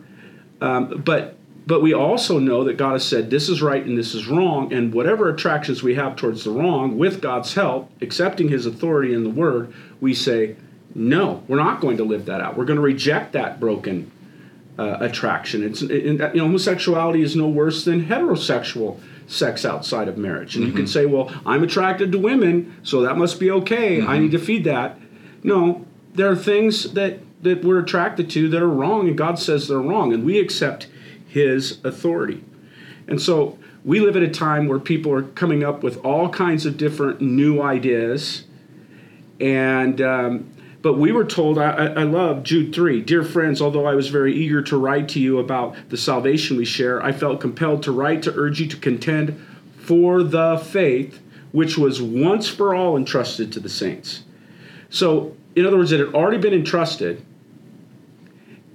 Um, 0.60 1.02
but 1.06 1.38
but 1.68 1.82
we 1.82 1.94
also 1.94 2.40
know 2.40 2.64
that 2.64 2.78
God 2.78 2.94
has 2.94 3.06
said 3.06 3.30
this 3.30 3.50
is 3.50 3.62
right 3.62 3.86
and 3.86 3.98
this 3.98 4.16
is 4.16 4.28
wrong, 4.28 4.72
and 4.72 4.94
whatever 4.94 5.30
attractions 5.30 5.84
we 5.84 5.96
have 5.96 6.16
towards 6.16 6.46
the 6.46 6.52
wrong, 6.52 6.98
with 6.98 7.22
God's 7.22 7.54
help, 7.54 7.92
accepting 8.02 8.48
His 8.48 8.66
authority 8.66 9.14
in 9.14 9.24
the 9.24 9.30
Word, 9.30 9.74
we 10.00 10.14
say, 10.14 10.56
no, 10.96 11.44
we're 11.48 11.58
not 11.58 11.82
going 11.82 11.98
to 11.98 12.06
live 12.06 12.26
that 12.26 12.40
out. 12.40 12.58
We're 12.58 12.66
going 12.66 12.78
to 12.78 12.82
reject 12.82 13.34
that 13.34 13.60
broken 13.60 14.12
uh, 14.80 14.98
attraction. 15.02 15.62
It's 15.64 15.82
it, 15.82 16.04
you 16.06 16.18
know 16.18 16.46
homosexuality 16.46 17.22
is 17.22 17.36
no 17.36 17.48
worse 17.48 17.84
than 17.84 18.06
heterosexual 18.06 19.00
sex 19.28 19.66
outside 19.66 20.08
of 20.08 20.18
marriage. 20.18 20.56
And 20.56 20.66
you 20.66 20.72
can 20.72 20.88
say, 20.88 21.06
well, 21.06 21.32
I'm 21.46 21.64
attracted 21.64 22.12
to 22.14 22.18
women, 22.18 22.76
so 22.84 23.02
that 23.02 23.18
must 23.18 23.40
be 23.40 23.52
okay. 23.52 24.02
I 24.02 24.18
need 24.18 24.32
to 24.32 24.40
feed 24.40 24.64
that. 24.64 24.98
No, 25.44 25.86
there 26.14 26.32
are 26.32 26.36
things 26.36 26.94
that 26.94 27.20
that 27.44 27.64
we're 27.64 27.80
attracted 27.80 28.30
to 28.32 28.50
that 28.50 28.62
are 28.62 28.70
wrong, 28.70 29.08
and 29.08 29.16
God 29.16 29.38
says 29.38 29.68
they're 29.68 29.78
wrong, 29.78 30.12
and 30.12 30.26
we 30.26 30.40
accept 30.40 30.88
His 31.28 31.84
authority. 31.86 32.44
And 33.08 33.22
so 33.22 33.60
we 33.86 34.00
live 34.00 34.16
at 34.16 34.24
a 34.24 34.28
time 34.28 34.68
where 34.68 34.80
people 34.80 35.14
are 35.14 35.22
coming 35.22 35.64
up 35.64 35.84
with 35.84 36.04
all 36.04 36.30
kinds 36.30 36.66
of 36.66 36.78
different 36.78 37.22
new 37.22 37.62
ideas, 37.62 38.46
and 39.40 40.02
um, 40.02 40.52
but 40.88 40.98
we 40.98 41.12
were 41.12 41.26
told, 41.26 41.58
I, 41.58 41.88
I 41.88 42.04
love 42.04 42.44
Jude 42.44 42.74
3. 42.74 43.02
Dear 43.02 43.22
friends, 43.22 43.62
although 43.62 43.86
I 43.86 43.94
was 43.94 44.08
very 44.08 44.34
eager 44.34 44.62
to 44.62 44.78
write 44.78 45.10
to 45.10 45.20
you 45.20 45.38
about 45.38 45.76
the 45.90 45.98
salvation 45.98 46.56
we 46.56 46.64
share, 46.64 47.04
I 47.04 47.12
felt 47.12 47.42
compelled 47.42 47.84
to 47.84 47.92
write 47.92 48.24
to 48.24 48.34
urge 48.34 48.62
you 48.62 48.68
to 48.68 48.78
contend 48.78 49.38
for 49.80 50.24
the 50.24 50.58
faith 50.58 51.20
which 51.52 51.78
was 51.78 52.02
once 52.02 52.48
for 52.48 52.74
all 52.74 52.96
entrusted 52.96 53.52
to 53.52 53.60
the 53.60 53.68
saints. 53.68 54.24
So, 54.90 55.36
in 55.58 55.66
other 55.66 55.76
words, 55.76 55.92
it 55.92 56.00
had 56.00 56.16
already 56.16 56.38
been 56.38 56.54
entrusted, 56.54 57.22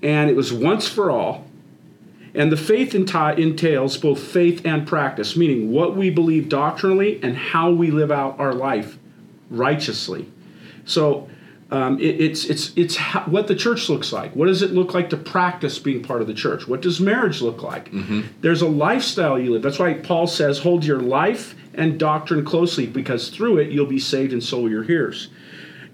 and 0.03 0.29
it 0.29 0.37
was 0.37 0.53
once 0.53 0.87
for 0.87 1.11
all. 1.11 1.47
And 2.35 2.53
the 2.53 2.59
faith 2.59 2.95
entails 2.95 3.97
both 3.97 4.21
faith 4.23 4.67
and 4.67 4.87
practice, 4.87 5.35
meaning 5.35 5.73
what 5.73 5.97
we 5.97 6.11
believe 6.11 6.51
doctrinally 6.51 7.21
and 7.23 7.39
how 7.39 7.71
we 7.71 7.91
live 7.91 8.11
out 8.11 8.39
our 8.39 8.53
life 8.53 8.99
righteously. 9.49 10.31
So, 10.85 11.31
um, 11.73 11.99
it, 11.99 12.21
it's 12.21 12.45
it's 12.45 12.71
it's 12.77 12.97
how, 12.97 13.23
what 13.23 13.47
the 13.47 13.57
church 13.57 13.89
looks 13.89 14.13
like. 14.13 14.37
What 14.37 14.47
does 14.47 14.61
it 14.61 14.73
look 14.73 14.93
like 14.93 15.09
to 15.11 15.17
practice 15.17 15.79
being 15.79 16.03
part 16.03 16.21
of 16.21 16.27
the 16.27 16.35
church? 16.35 16.69
What 16.69 16.83
does 16.83 17.01
marriage 17.01 17.41
look 17.41 17.63
like? 17.63 17.91
There's 18.43 18.61
a 18.61 18.69
lifestyle 18.69 19.39
you 19.39 19.53
live. 19.53 19.63
That's 19.63 19.79
why 19.79 19.95
Paul 19.95 20.27
says, 20.27 20.59
"Hold 20.59 20.85
your 20.85 21.01
life 21.01 21.55
and 21.73 21.99
doctrine 21.99 22.45
closely, 22.45 22.87
because 22.87 23.31
through 23.31 23.57
it 23.57 23.73
you'll 23.73 23.87
be 23.87 23.99
saved, 23.99 24.35
and 24.35 24.45
so 24.45 24.61
will 24.61 24.71
your 24.71 24.83
hearers." 24.83 25.29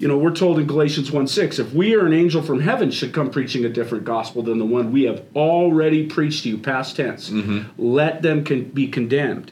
You 0.01 0.09
know, 0.09 0.19
we're 0.19 0.35
told 0.35 0.59
in 0.61 0.67
Galatians 0.67 1.11
1 1.11 1.27
6, 1.27 1.59
if 1.59 1.73
we 1.73 1.95
or 1.95 2.07
an 2.07 2.13
angel 2.13 2.41
from 2.43 2.61
heaven 2.61 2.91
should 2.93 3.13
come 3.13 3.31
preaching 3.31 3.65
a 3.65 3.69
different 3.69 4.05
gospel 4.05 4.43
than 4.43 4.59
the 4.59 4.65
one 4.65 4.93
we 4.93 5.05
have 5.05 5.25
already 5.35 6.07
preached 6.07 6.45
to 6.45 6.51
you, 6.51 6.59
past 6.59 6.95
tense, 6.97 7.31
let 7.77 8.23
them 8.23 8.45
con- 8.45 8.65
be 8.65 8.87
condemned. 8.87 9.51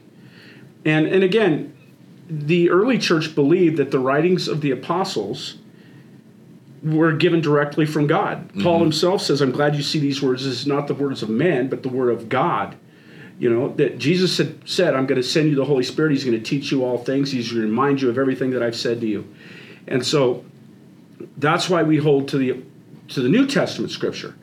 And, 0.85 1.06
and 1.09 1.25
again, 1.25 1.75
the 2.28 2.71
early 2.71 2.97
church 2.99 3.35
believed 3.35 3.76
that 3.78 3.90
the 3.90 3.99
writings 3.99 4.47
of 4.47 4.61
the 4.61 4.71
apostles 4.71 5.56
were 6.83 7.12
given 7.12 7.40
directly 7.40 7.87
from 7.87 8.06
God. 8.06 8.50
Paul 8.62 8.75
mm-hmm. 8.75 8.85
himself 8.85 9.23
says, 9.23 9.40
I'm 9.40 9.52
glad 9.52 9.75
you 9.75 9.83
see 9.83 9.99
these 9.99 10.23
words 10.23 10.45
as 10.47 10.66
not 10.66 10.87
the 10.87 10.95
words 10.95 11.23
of 11.23 11.28
man, 11.28 11.68
but 11.68 11.83
the 11.83 11.88
word 11.88 12.11
of 12.11 12.28
God. 12.28 12.76
You 13.38 13.50
know, 13.50 13.68
that 13.75 13.99
Jesus 13.99 14.38
had 14.38 14.66
said, 14.68 14.95
I'm 14.95 15.06
going 15.06 15.21
to 15.21 15.26
send 15.26 15.50
you 15.50 15.56
the 15.56 15.64
Holy 15.64 15.83
Spirit. 15.83 16.12
He's 16.12 16.25
going 16.25 16.38
to 16.38 16.42
teach 16.42 16.71
you 16.71 16.85
all 16.85 16.97
things. 16.97 17.30
He's 17.33 17.50
going 17.50 17.62
to 17.62 17.68
remind 17.68 18.00
you 18.00 18.09
of 18.09 18.18
everything 18.18 18.50
that 18.50 18.62
I've 18.62 18.76
said 18.76 19.00
to 19.02 19.06
you. 19.06 19.33
And 19.87 20.04
so 20.04 20.45
that's 21.37 21.68
why 21.68 21.83
we 21.83 21.99
hold 21.99 22.28
to 22.28 22.38
the 22.38 22.62
to 23.09 23.21
the 23.21 23.28
New 23.28 23.47
Testament 23.47 23.92
scripture. 23.92 24.35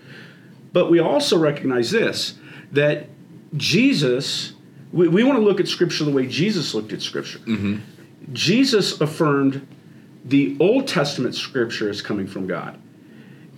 But 0.71 0.89
we 0.89 0.99
also 0.99 1.37
recognize 1.37 1.91
this 1.91 2.35
that 2.71 3.07
Jesus, 3.55 4.53
we, 4.91 5.07
we 5.07 5.23
want 5.23 5.37
to 5.37 5.43
look 5.43 5.59
at 5.59 5.67
scripture 5.67 6.03
the 6.03 6.11
way 6.11 6.27
Jesus 6.27 6.73
looked 6.73 6.91
at 6.93 7.01
scripture. 7.01 7.39
Mm-hmm. 7.39 7.79
Jesus 8.33 8.99
affirmed 8.99 9.67
the 10.23 10.55
Old 10.59 10.87
Testament 10.87 11.35
scripture 11.35 11.89
is 11.89 12.01
coming 12.01 12.27
from 12.27 12.47
God. 12.47 12.79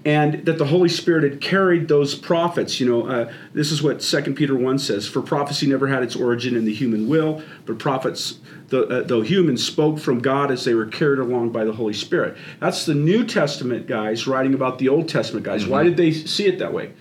And 0.03 0.45
that 0.45 0.59
the 0.59 0.65
Holy 0.65 0.89
Spirit 0.89 1.23
had 1.23 1.41
carried 1.41 1.87
those 1.87 2.13
prophets. 2.13 2.79
You 2.79 2.87
know, 2.87 3.07
uh, 3.07 3.33
this 3.53 3.71
is 3.71 3.81
what 3.81 4.01
2 4.01 4.35
Peter 4.35 4.55
1 4.55 4.77
says 4.77 5.07
For 5.07 5.19
prophecy 5.21 5.65
never 5.65 5.87
had 5.87 6.03
its 6.03 6.15
origin 6.15 6.55
in 6.55 6.63
the 6.63 6.73
human 6.73 7.07
will, 7.07 7.41
but 7.65 7.79
prophets, 7.79 8.37
though, 8.67 8.83
uh, 8.83 9.01
though 9.01 9.21
humans, 9.21 9.65
spoke 9.65 9.97
from 9.97 10.19
God 10.19 10.51
as 10.51 10.63
they 10.63 10.75
were 10.75 10.85
carried 10.85 11.17
along 11.17 11.49
by 11.49 11.63
the 11.65 11.73
Holy 11.73 11.93
Spirit. 11.93 12.37
That's 12.59 12.85
the 12.85 12.93
New 12.93 13.25
Testament 13.25 13.87
guys 13.87 14.27
writing 14.27 14.53
about 14.53 14.77
the 14.77 14.89
Old 14.89 15.09
Testament 15.09 15.43
guys. 15.43 15.65
Why 15.65 15.81
did 15.81 15.97
they 15.97 16.11
see 16.11 16.45
it 16.45 16.59
that 16.59 16.71
way? 16.71 16.91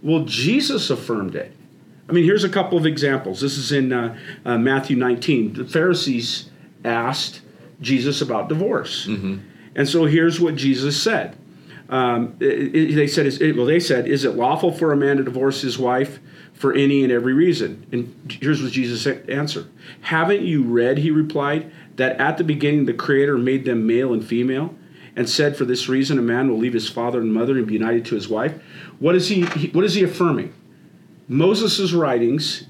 Well, 0.00 0.24
Jesus 0.24 0.88
affirmed 0.88 1.34
it. 1.34 1.52
I 2.08 2.12
mean, 2.12 2.24
here's 2.24 2.44
a 2.44 2.48
couple 2.48 2.78
of 2.78 2.86
examples. 2.86 3.40
This 3.40 3.56
is 3.58 3.72
in 3.72 3.92
uh, 3.92 4.16
uh, 4.44 4.58
Matthew 4.58 4.96
19. 4.96 5.54
The 5.54 5.64
Pharisees 5.64 6.48
asked 6.84 7.40
Jesus 7.82 8.22
about 8.22 8.48
divorce. 8.48 9.06
And 9.74 9.88
so 9.88 10.04
here's 10.06 10.40
what 10.40 10.54
Jesus 10.56 11.00
said. 11.00 11.36
Um, 11.88 12.34
it- 12.40 12.74
it- 12.74 12.94
they 12.94 13.06
said, 13.06 13.26
is, 13.26 13.40
it- 13.40 13.56
well, 13.56 13.66
they 13.66 13.80
said, 13.80 14.06
is 14.08 14.24
it 14.24 14.34
lawful 14.36 14.72
for 14.72 14.92
a 14.92 14.96
man 14.96 15.18
to 15.18 15.22
divorce 15.24 15.60
his 15.60 15.78
wife 15.78 16.20
for 16.54 16.72
any 16.72 17.02
and 17.02 17.12
every 17.12 17.34
reason? 17.34 17.84
And 17.92 18.14
here's 18.40 18.62
what 18.62 18.72
Jesus 18.72 19.06
answered. 19.28 19.66
Haven't 20.02 20.42
you 20.42 20.62
read, 20.62 20.98
he 20.98 21.10
replied, 21.10 21.70
that 21.96 22.18
at 22.18 22.38
the 22.38 22.44
beginning 22.44 22.86
the 22.86 22.94
Creator 22.94 23.36
made 23.36 23.64
them 23.66 23.86
male 23.86 24.12
and 24.14 24.24
female? 24.24 24.74
And 25.14 25.28
said, 25.28 25.56
for 25.58 25.66
this 25.66 25.90
reason, 25.90 26.18
a 26.18 26.22
man 26.22 26.48
will 26.48 26.56
leave 26.56 26.72
his 26.72 26.88
father 26.88 27.20
and 27.20 27.34
mother 27.34 27.58
and 27.58 27.66
be 27.66 27.74
united 27.74 28.06
to 28.06 28.14
his 28.14 28.28
wife. 28.30 28.54
What 28.98 29.14
is 29.14 29.28
he? 29.28 29.44
he- 29.44 29.68
What 29.68 29.84
is 29.84 29.92
he 29.92 30.02
affirming? 30.02 30.54
Moses' 31.28 31.92
writings 31.92 32.64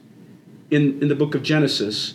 in, 0.71 1.01
in 1.01 1.07
the 1.09 1.15
book 1.15 1.37
of 1.37 1.43
Genesis 1.45 2.15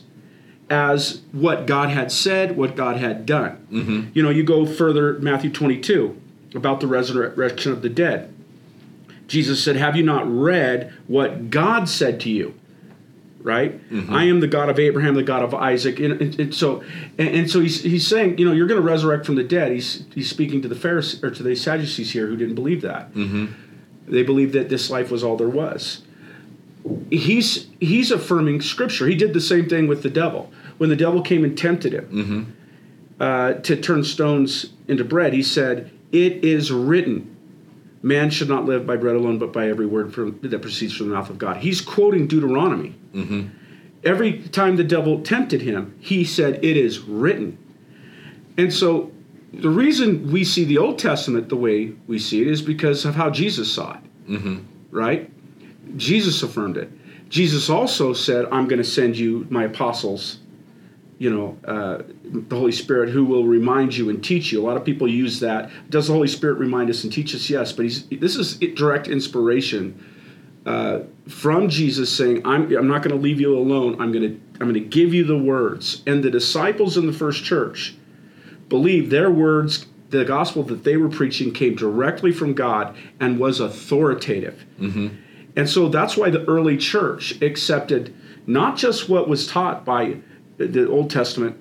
as 0.70 1.22
what 1.32 1.66
God 1.66 1.90
had 1.90 2.12
said, 2.12 2.58
what 2.58 2.76
God 2.76 2.98
had 2.98 3.26
done. 3.26 3.66
Mm-hmm. 3.72 4.10
You 4.14 4.24
know, 4.24 4.30
you 4.30 4.44
go 4.44 4.66
further, 4.66 5.14
Matthew 5.20 5.52
22, 5.52 6.20
about 6.56 6.82
the 6.82 6.88
resurrection 6.88 7.72
of 7.72 7.82
the 7.82 7.90
dead. 7.90 8.34
Jesus 9.28 9.64
said, 9.64 9.76
Have 9.76 9.96
you 9.96 10.04
not 10.04 10.30
read 10.30 10.94
what 11.08 11.50
God 11.50 11.88
said 11.88 12.20
to 12.22 12.30
you? 12.30 12.54
Right? 13.42 13.80
Mm-hmm. 13.90 14.14
I 14.14 14.26
am 14.26 14.42
the 14.42 14.48
God 14.48 14.68
of 14.68 14.78
Abraham, 14.78 15.16
the 15.16 15.24
God 15.24 15.42
of 15.42 15.54
Isaac. 15.54 16.00
And, 16.00 16.22
and- 16.22 16.40
and 16.40 16.54
so, 16.56 16.84
and, 17.18 17.30
and 17.30 17.50
so 17.50 17.62
he's, 17.62 17.82
he's 17.82 18.06
saying, 18.06 18.38
you 18.38 18.46
know, 18.46 18.52
you're 18.52 18.68
going 18.68 18.82
to 18.82 18.86
resurrect 18.86 19.26
from 19.26 19.36
the 19.36 19.44
dead. 19.44 19.72
He's, 19.72 20.06
he's 20.14 20.30
speaking 20.30 20.62
to 20.64 20.68
the 20.68 20.76
Pharisees 20.76 21.24
or 21.24 21.32
to 21.32 21.44
the 21.44 21.56
Sadducees 21.56 22.12
here 22.12 22.28
who 22.28 22.36
didn't 22.36 22.56
believe 22.56 22.82
that. 22.82 23.14
Mm-hmm. 23.14 23.46
They 24.08 24.24
believed 24.24 24.54
that 24.54 24.70
this 24.70 24.90
life 24.90 25.12
was 25.12 25.24
all 25.24 25.38
there 25.38 25.50
was 25.50 26.02
he's 27.10 27.68
he's 27.80 28.12
affirming 28.12 28.62
scripture. 28.62 29.08
He 29.08 29.16
did 29.16 29.34
the 29.34 29.42
same 29.42 29.68
thing 29.70 29.88
with 29.88 30.04
the 30.04 30.10
devil. 30.10 30.52
When 30.78 30.90
the 30.90 30.96
devil 30.96 31.22
came 31.22 31.44
and 31.44 31.58
tempted 31.58 31.94
him 31.94 32.06
mm-hmm. 32.06 33.22
uh, 33.22 33.54
to 33.54 33.76
turn 33.76 34.04
stones 34.04 34.74
into 34.88 35.04
bread, 35.04 35.34
he 35.34 35.44
said, 35.44 35.92
"It 36.12 36.44
is 36.46 36.72
written, 36.72 37.36
man 38.02 38.30
should 38.30 38.50
not 38.50 38.66
live 38.66 38.86
by 38.86 38.96
bread 38.96 39.16
alone, 39.16 39.40
but 39.40 39.52
by 39.52 39.70
every 39.70 39.86
word 39.86 40.14
from, 40.14 40.40
that 40.42 40.62
proceeds 40.62 40.96
from 40.96 41.10
the 41.10 41.16
mouth 41.16 41.30
of 41.30 41.38
God." 41.38 41.58
He's 41.58 41.82
quoting 41.82 42.28
Deuteronomy. 42.28 42.96
Mm-hmm. 43.14 43.48
Every 44.04 44.40
time 44.50 44.76
the 44.76 44.84
devil 44.84 45.22
tempted 45.22 45.62
him, 45.62 45.96
he 46.00 46.24
said, 46.24 46.64
"It 46.64 46.78
is 46.78 47.00
written." 47.00 47.58
And 48.58 48.74
so, 48.74 49.12
the 49.54 49.70
reason 49.70 50.32
we 50.32 50.44
see 50.44 50.66
the 50.66 50.78
Old 50.78 51.00
Testament 51.00 51.50
the 51.50 51.56
way 51.56 51.94
we 52.08 52.20
see 52.20 52.42
it 52.42 52.48
is 52.48 52.62
because 52.62 53.06
of 53.06 53.16
how 53.16 53.30
Jesus 53.30 53.72
saw 53.72 53.94
it. 53.94 54.32
Mm-hmm. 54.32 54.58
Right? 54.92 55.32
Jesus 55.96 56.44
affirmed 56.44 56.78
it. 56.78 56.92
Jesus 57.30 57.70
also 57.70 58.14
said, 58.14 58.46
I'm 58.52 58.68
going 58.68 58.82
to 58.82 58.84
send 58.84 59.18
you 59.18 59.48
my 59.50 59.66
apostles, 59.66 60.40
you 61.20 61.36
know, 61.36 61.58
uh, 61.66 62.04
the 62.24 62.56
Holy 62.56 62.72
Spirit 62.72 63.10
who 63.10 63.26
will 63.26 63.46
remind 63.46 63.96
you 63.96 64.10
and 64.10 64.24
teach 64.24 64.52
you. 64.52 64.62
A 64.62 64.66
lot 64.66 64.78
of 64.78 64.86
people 64.86 65.08
use 65.08 65.40
that. 65.40 65.72
Does 65.90 66.08
the 66.08 66.14
Holy 66.14 66.28
Spirit 66.28 66.60
remind 66.60 66.90
us 66.90 67.04
and 67.04 67.12
teach 67.12 67.34
us? 67.34 67.50
Yes, 67.50 67.72
but 67.72 67.84
he's, 67.84 68.08
this 68.08 68.36
is 68.36 68.58
direct 68.58 69.08
inspiration 69.08 70.04
uh, 70.66 71.00
from 71.28 71.70
Jesus 71.70 72.16
saying, 72.16 72.46
I'm, 72.46 72.64
I'm 72.76 72.88
not 72.88 73.02
going 73.02 73.16
to 73.16 73.22
leave 73.22 73.40
you 73.40 73.58
alone. 73.58 74.00
I'm 74.02 74.12
going 74.12 74.30
to 74.30 74.42
I'm 74.60 74.68
going 74.68 74.74
to 74.74 74.80
give 74.80 75.14
you 75.14 75.24
the 75.24 75.38
words. 75.38 76.02
And 76.08 76.24
the 76.24 76.32
disciples 76.32 76.98
in 76.98 77.06
the 77.06 77.14
first 77.14 77.44
church 77.44 77.96
believed 78.70 79.12
their 79.12 79.30
words, 79.30 79.86
the 80.10 80.26
gospel 80.26 80.64
that 80.64 80.84
they 80.84 80.98
were 80.98 81.10
preaching, 81.10 81.54
came 81.54 81.76
directly 81.76 82.32
from 82.32 82.54
God 82.54 82.96
and 83.20 83.40
was 83.40 83.60
authoritative. 83.60 84.66
And 85.56 85.70
so 85.70 85.90
that's 85.90 86.18
why 86.18 86.32
the 86.32 86.44
early 86.46 86.76
church 86.78 87.40
accepted 87.42 88.14
not 88.48 88.78
just 88.78 89.10
what 89.10 89.30
was 89.30 89.48
taught 89.48 89.86
by 89.86 90.18
the 90.58 90.90
Old 90.90 91.10
Testament 91.10 91.58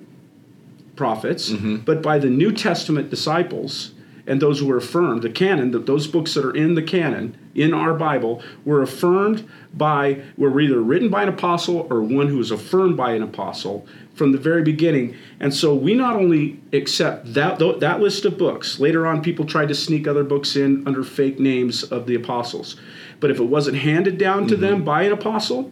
prophets, 0.95 1.51
mm-hmm. 1.51 1.77
but 1.77 2.01
by 2.01 2.17
the 2.17 2.29
New 2.29 2.51
Testament 2.51 3.09
disciples 3.09 3.91
and 4.27 4.41
those 4.41 4.59
who 4.59 4.67
were 4.67 4.77
affirmed. 4.77 5.21
The 5.21 5.29
canon, 5.29 5.71
that 5.71 5.85
those 5.85 6.05
books 6.05 6.33
that 6.33 6.43
are 6.43 6.55
in 6.55 6.75
the 6.75 6.81
canon 6.83 7.37
in 7.55 7.73
our 7.73 7.93
Bible, 7.93 8.43
were 8.65 8.81
affirmed 8.81 9.47
by 9.73 10.21
were 10.37 10.59
either 10.59 10.81
written 10.81 11.09
by 11.09 11.23
an 11.23 11.29
apostle 11.29 11.87
or 11.89 12.03
one 12.03 12.27
who 12.27 12.37
was 12.37 12.51
affirmed 12.51 12.97
by 12.97 13.13
an 13.13 13.23
apostle 13.23 13.87
from 14.13 14.33
the 14.33 14.37
very 14.37 14.61
beginning. 14.61 15.15
And 15.39 15.53
so 15.53 15.73
we 15.73 15.93
not 15.93 16.15
only 16.15 16.59
accept 16.73 17.33
that 17.33 17.57
that 17.79 18.01
list 18.01 18.25
of 18.25 18.37
books. 18.37 18.79
Later 18.79 19.07
on, 19.07 19.21
people 19.21 19.45
tried 19.45 19.69
to 19.69 19.75
sneak 19.75 20.07
other 20.07 20.23
books 20.23 20.55
in 20.55 20.85
under 20.85 21.03
fake 21.03 21.39
names 21.39 21.83
of 21.83 22.05
the 22.05 22.15
apostles, 22.15 22.75
but 23.19 23.31
if 23.31 23.39
it 23.39 23.45
wasn't 23.45 23.77
handed 23.77 24.17
down 24.17 24.47
to 24.47 24.55
mm-hmm. 24.55 24.61
them 24.61 24.83
by 24.83 25.03
an 25.03 25.13
apostle, 25.13 25.71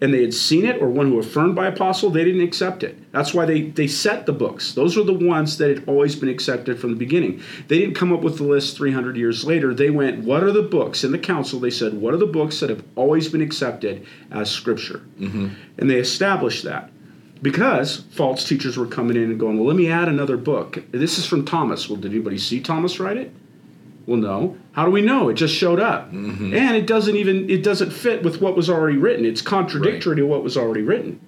and 0.00 0.14
they 0.14 0.22
had 0.22 0.32
seen 0.32 0.64
it 0.64 0.80
or 0.80 0.88
one 0.88 1.08
who 1.08 1.18
affirmed 1.18 1.54
by 1.54 1.66
apostle 1.66 2.10
they 2.10 2.24
didn't 2.24 2.40
accept 2.40 2.82
it. 2.82 2.96
That's 3.12 3.34
why 3.34 3.44
they 3.44 3.62
they 3.62 3.86
set 3.86 4.26
the 4.26 4.32
books. 4.32 4.72
Those 4.72 4.96
are 4.96 5.04
the 5.04 5.12
ones 5.12 5.58
that 5.58 5.68
had 5.68 5.88
always 5.88 6.16
been 6.16 6.28
accepted 6.28 6.80
from 6.80 6.90
the 6.90 6.96
beginning. 6.96 7.42
They 7.68 7.78
didn't 7.78 7.94
come 7.94 8.12
up 8.12 8.22
with 8.22 8.38
the 8.38 8.44
list 8.44 8.76
300 8.76 9.16
years 9.16 9.44
later. 9.44 9.74
They 9.74 9.90
went 9.90 10.24
what 10.24 10.42
are 10.42 10.52
the 10.52 10.62
books? 10.62 11.04
In 11.04 11.12
the 11.12 11.18
council 11.18 11.60
they 11.60 11.70
said 11.70 11.94
what 11.94 12.14
are 12.14 12.18
the 12.18 12.26
books 12.26 12.60
that 12.60 12.70
have 12.70 12.84
always 12.96 13.28
been 13.28 13.42
accepted 13.42 14.06
as 14.30 14.50
scripture? 14.50 15.02
Mm-hmm. 15.18 15.48
And 15.78 15.90
they 15.90 15.98
established 15.98 16.64
that. 16.64 16.90
Because 17.42 18.04
false 18.10 18.46
teachers 18.46 18.76
were 18.76 18.86
coming 18.86 19.16
in 19.16 19.30
and 19.30 19.40
going 19.40 19.58
well 19.58 19.66
let 19.66 19.76
me 19.76 19.90
add 19.90 20.08
another 20.08 20.36
book. 20.36 20.82
This 20.92 21.18
is 21.18 21.26
from 21.26 21.44
thomas. 21.44 21.88
Well 21.88 22.00
did 22.00 22.12
anybody 22.12 22.38
see 22.38 22.60
thomas 22.60 22.98
write 22.98 23.18
it 23.18 23.32
well, 24.06 24.16
no. 24.16 24.56
How 24.72 24.84
do 24.84 24.90
we 24.90 25.02
know? 25.02 25.28
It 25.28 25.34
just 25.34 25.54
showed 25.54 25.78
up, 25.80 26.10
and 26.54 26.76
it 26.76 26.86
doesn't 26.86 27.16
even 27.16 27.48
it 27.50 27.62
doesn't 27.62 27.90
fit 27.92 28.22
with 28.22 28.40
what 28.40 28.56
was 28.56 28.68
already 28.70 28.96
written. 28.96 29.24
It's 29.24 29.42
contradictory 29.42 30.16
to 30.16 30.22
what 30.24 30.42
was 30.42 30.56
already 30.56 30.82
written, 30.82 31.20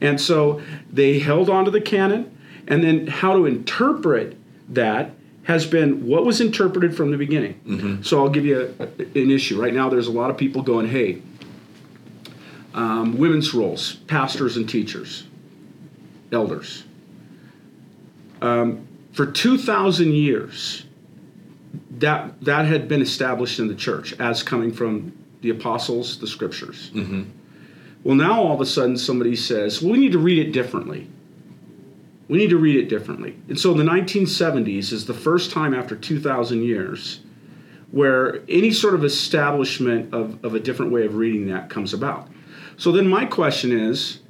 and 0.00 0.20
so 0.20 0.60
they 0.92 1.18
held 1.18 1.50
on 1.50 1.64
to 1.64 1.70
the 1.70 1.80
canon, 1.80 2.36
and 2.68 2.82
then 2.84 3.06
how 3.06 3.32
to 3.34 3.46
interpret 3.46 4.36
that 4.68 5.12
has 5.44 5.66
been 5.66 6.06
what 6.06 6.24
was 6.24 6.40
interpreted 6.40 6.96
from 6.96 7.10
the 7.10 7.16
beginning. 7.16 7.58
So 8.02 8.22
I'll 8.22 8.30
give 8.30 8.44
you 8.44 8.74
a, 8.78 8.82
an 8.84 9.30
issue 9.30 9.60
right 9.60 9.74
now. 9.74 9.88
There's 9.88 10.06
a 10.06 10.12
lot 10.12 10.30
of 10.30 10.36
people 10.36 10.62
going, 10.62 10.86
"Hey, 10.88 11.22
um, 12.74 13.18
women's 13.18 13.52
roles, 13.52 13.96
pastors 14.06 14.56
and 14.56 14.68
teachers, 14.68 15.24
elders." 16.30 16.84
Um, 18.40 18.86
for 19.12 19.26
two 19.26 19.58
thousand 19.58 20.12
years 20.12 20.84
that 22.00 22.40
that 22.42 22.66
had 22.66 22.88
been 22.88 23.02
established 23.02 23.58
in 23.58 23.68
the 23.68 23.74
church 23.74 24.14
as 24.20 24.42
coming 24.42 24.72
from 24.72 25.12
the 25.42 25.50
apostles, 25.50 26.18
the 26.18 26.26
scriptures. 26.26 26.90
Well, 28.02 28.14
now 28.14 28.42
all 28.42 28.54
of 28.54 28.60
a 28.60 28.66
sudden 28.66 28.96
somebody 28.96 29.36
says, 29.36 29.80
"Well, 29.80 29.92
we 29.92 29.98
need 29.98 30.12
to 30.12 30.18
read 30.18 30.38
it 30.38 30.52
differently." 30.52 31.08
We 32.28 32.38
need 32.38 32.50
to 32.50 32.58
read 32.58 32.76
it 32.76 32.88
differently. 32.88 33.34
And 33.48 33.58
so 33.58 33.74
the 33.74 33.82
1970s 33.82 34.92
is 34.92 35.06
the 35.06 35.14
first 35.14 35.50
time 35.50 35.74
after 35.74 35.96
2,000 35.96 36.62
years 36.62 37.22
where 37.90 38.42
any 38.48 38.70
sort 38.70 38.94
of 38.94 39.04
establishment 39.04 40.14
of, 40.14 40.44
of 40.44 40.54
a 40.54 40.60
different 40.60 40.92
way 40.92 41.04
of 41.04 41.16
reading 41.16 41.48
that 41.48 41.68
comes 41.68 41.92
about. 41.92 42.28
So 42.76 42.92
then 42.92 43.08
my 43.08 43.24
question 43.24 43.72
is 43.72 44.20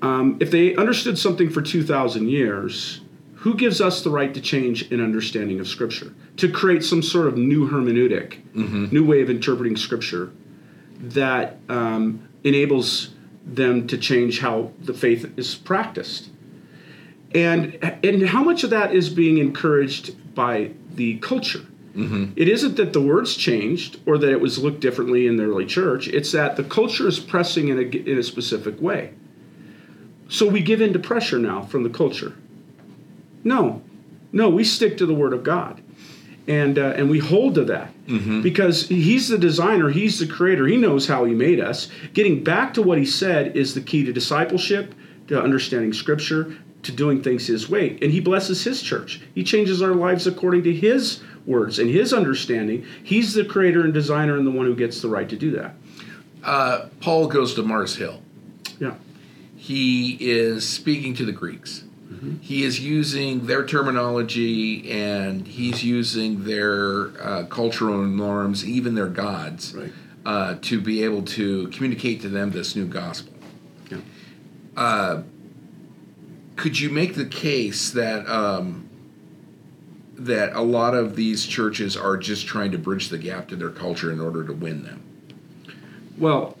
um, 0.00 0.36
if 0.40 0.50
they 0.50 0.76
understood 0.76 1.18
something 1.18 1.50
for 1.50 1.60
2,000 1.60 2.28
years, 2.28 2.99
who 3.40 3.54
gives 3.54 3.80
us 3.80 4.02
the 4.02 4.10
right 4.10 4.34
to 4.34 4.40
change 4.40 4.92
an 4.92 5.00
understanding 5.00 5.60
of 5.60 5.66
Scripture? 5.66 6.12
To 6.36 6.50
create 6.50 6.84
some 6.84 7.02
sort 7.02 7.26
of 7.26 7.38
new 7.38 7.68
hermeneutic, 7.70 8.38
new 8.92 9.04
way 9.04 9.22
of 9.22 9.30
interpreting 9.30 9.76
Scripture 9.76 10.30
that 10.98 11.56
um, 11.70 12.28
enables 12.44 13.10
them 13.46 13.86
to 13.86 13.96
change 13.96 14.40
how 14.40 14.72
the 14.80 14.92
faith 14.92 15.32
is 15.38 15.54
practiced. 15.54 16.28
And, 17.34 17.78
and 18.04 18.28
how 18.28 18.42
much 18.44 18.62
of 18.62 18.70
that 18.70 18.94
is 18.94 19.08
being 19.08 19.38
encouraged 19.38 20.34
by 20.34 20.72
the 20.94 21.16
culture? 21.20 21.64
It 22.36 22.46
isn't 22.48 22.76
that 22.76 22.92
the 22.92 23.00
words 23.00 23.34
changed 23.36 24.00
or 24.04 24.18
that 24.18 24.30
it 24.30 24.40
was 24.42 24.58
looked 24.58 24.80
differently 24.80 25.26
in 25.26 25.36
the 25.36 25.44
early 25.44 25.64
church. 25.64 26.08
It's 26.08 26.32
that 26.32 26.56
the 26.56 26.64
culture 26.64 27.08
is 27.08 27.18
pressing 27.18 27.68
in 27.68 27.78
a, 27.78 28.10
in 28.10 28.18
a 28.18 28.22
specific 28.22 28.78
way. 28.82 29.14
So 30.28 30.46
we 30.46 30.60
give 30.60 30.82
in 30.82 30.92
to 30.92 30.98
pressure 30.98 31.38
now 31.38 31.62
from 31.62 31.84
the 31.84 31.90
culture. 31.90 32.34
No, 33.44 33.82
no, 34.32 34.48
we 34.48 34.64
stick 34.64 34.96
to 34.98 35.06
the 35.06 35.14
Word 35.14 35.32
of 35.32 35.42
God, 35.42 35.80
and 36.46 36.78
uh, 36.78 36.94
and 36.96 37.10
we 37.10 37.18
hold 37.18 37.54
to 37.56 37.64
that 37.64 37.92
because 38.42 38.88
He's 38.88 39.28
the 39.28 39.38
designer, 39.38 39.88
He's 39.90 40.18
the 40.18 40.26
creator, 40.26 40.66
He 40.66 40.76
knows 40.76 41.06
how 41.06 41.24
He 41.24 41.34
made 41.34 41.60
us. 41.60 41.88
Getting 42.12 42.44
back 42.44 42.74
to 42.74 42.82
what 42.82 42.98
He 42.98 43.06
said 43.06 43.56
is 43.56 43.74
the 43.74 43.80
key 43.80 44.04
to 44.04 44.12
discipleship, 44.12 44.94
to 45.28 45.40
understanding 45.40 45.92
Scripture, 45.92 46.56
to 46.82 46.92
doing 46.92 47.22
things 47.22 47.46
His 47.46 47.68
way, 47.68 47.98
and 48.02 48.10
He 48.10 48.20
blesses 48.20 48.62
His 48.64 48.82
church. 48.82 49.20
He 49.34 49.42
changes 49.44 49.80
our 49.82 49.94
lives 49.94 50.26
according 50.26 50.64
to 50.64 50.74
His 50.74 51.22
words 51.46 51.78
and 51.78 51.88
His 51.90 52.12
understanding. 52.12 52.84
He's 53.02 53.34
the 53.34 53.44
creator 53.44 53.82
and 53.82 53.94
designer, 53.94 54.36
and 54.36 54.46
the 54.46 54.50
one 54.50 54.66
who 54.66 54.76
gets 54.76 55.00
the 55.00 55.08
right 55.08 55.28
to 55.28 55.36
do 55.36 55.50
that. 55.52 55.74
Uh, 56.42 56.86
Paul 57.00 57.26
goes 57.26 57.54
to 57.54 57.62
Mars 57.62 57.96
Hill. 57.96 58.22
Yeah. 58.78 58.94
He 59.56 60.16
is 60.20 60.66
speaking 60.68 61.14
to 61.14 61.24
the 61.24 61.32
Greeks. 61.32 61.84
He 62.40 62.64
is 62.64 62.80
using 62.80 63.46
their 63.46 63.64
terminology 63.64 64.90
and 64.90 65.46
he's 65.46 65.84
using 65.84 66.44
their 66.44 67.10
uh, 67.22 67.44
cultural 67.44 68.02
norms, 68.02 68.64
even 68.66 68.94
their 68.96 69.06
gods, 69.08 69.74
Right. 69.74 69.92
uh, 70.26 70.54
to 70.62 70.80
be 70.80 71.04
able 71.04 71.22
to 71.22 71.68
communicate 71.68 72.20
to 72.22 72.28
them 72.28 72.50
this 72.50 72.74
new 72.74 72.86
gospel. 72.86 73.32
Yeah. 73.90 75.22
Could 76.56 76.78
you 76.78 76.90
make 76.90 77.14
the 77.14 77.24
case 77.24 77.90
that 77.92 78.26
um, 78.28 78.86
that 80.14 80.52
a 80.52 80.60
lot 80.60 80.94
of 80.94 81.16
these 81.16 81.46
churches 81.46 81.96
are 81.96 82.18
just 82.18 82.46
trying 82.46 82.70
to 82.72 82.78
bridge 82.78 83.08
the 83.08 83.16
gap 83.16 83.48
to 83.48 83.56
their 83.56 83.70
culture 83.70 84.12
in 84.12 84.20
order 84.20 84.44
to 84.44 84.52
win 84.52 84.82
them? 84.82 85.02
Well, 86.18 86.58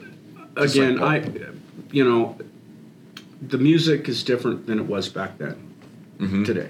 Just 0.56 0.76
again, 0.76 0.96
like 0.96 1.26
I, 1.26 1.48
you 1.92 2.02
know, 2.04 2.38
the 3.40 3.58
music 3.58 4.08
is 4.08 4.22
different 4.22 4.66
than 4.66 4.78
it 4.78 4.86
was 4.86 5.08
back 5.08 5.38
then. 5.38 5.66
Today, 6.44 6.68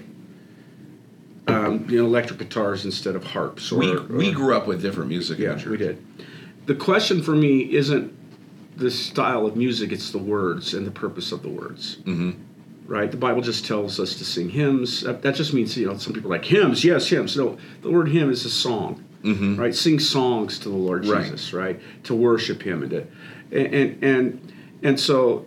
um, 1.47 1.85
you 1.89 1.97
know, 1.97 2.05
electric 2.05 2.39
guitars 2.39 2.85
instead 2.85 3.15
of 3.17 3.23
harps. 3.25 3.69
Or, 3.71 3.79
We, 3.79 3.91
or- 3.91 4.01
we 4.03 4.31
grew 4.31 4.55
up 4.55 4.65
with 4.65 4.81
different 4.81 5.09
music. 5.09 5.39
in 5.39 5.43
yeah, 5.43 5.69
we 5.69 5.75
did. 5.75 6.01
The 6.67 6.75
question 6.75 7.21
for 7.21 7.31
me 7.35 7.73
isn't 7.73 8.13
the 8.77 8.89
style 8.89 9.45
of 9.45 9.57
music; 9.57 9.91
it's 9.91 10.11
the 10.11 10.17
words 10.19 10.73
and 10.73 10.87
the 10.87 10.91
purpose 10.91 11.33
of 11.33 11.41
the 11.41 11.49
words. 11.49 11.97
Mhm. 12.05 12.35
Right? 12.87 13.11
The 13.11 13.17
Bible 13.17 13.41
just 13.41 13.65
tells 13.65 13.99
us 13.99 14.15
to 14.15 14.23
sing 14.23 14.49
hymns. 14.49 15.01
That, 15.01 15.35
just 15.35 15.53
means 15.53 15.75
you 15.77 15.87
know 15.87 15.97
some 15.97 16.13
people 16.13 16.29
like 16.29 16.45
hymns. 16.45 16.85
Yes, 16.85 17.07
hymns. 17.07 17.35
No, 17.35 17.57
the 17.81 17.89
word 17.91 18.07
hymn 18.09 18.29
is 18.29 18.45
a 18.45 18.49
song. 18.49 19.03
Right? 19.23 19.75
Sing 19.75 19.99
songs 19.99 20.57
to 20.59 20.69
the 20.69 20.75
Lord 20.75 21.05
Right. 21.05 21.23
Jesus. 21.25 21.51
Right? 21.53 21.79
To 22.05 22.15
worship 22.15 22.63
Him 22.63 22.83
and 22.83 22.91
to 22.91 23.07
and 23.51 23.73
and 23.75 24.03
and, 24.03 24.53
and 24.83 24.99
so 24.99 25.45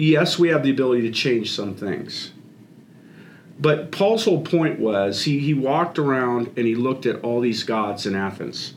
yes, 0.00 0.38
we 0.38 0.48
have 0.48 0.62
the 0.62 0.70
ability 0.70 1.02
to 1.02 1.10
change 1.10 1.52
some 1.52 1.74
things. 1.74 2.32
But 3.58 3.92
Paul's 3.92 4.24
whole 4.24 4.42
point 4.42 4.80
was 4.80 5.24
he, 5.24 5.38
he 5.38 5.52
walked 5.52 5.98
around 5.98 6.46
and 6.56 6.66
he 6.66 6.74
looked 6.74 7.04
at 7.04 7.22
all 7.22 7.40
these 7.40 7.62
gods 7.62 8.06
in 8.06 8.14
Athens. 8.14 8.74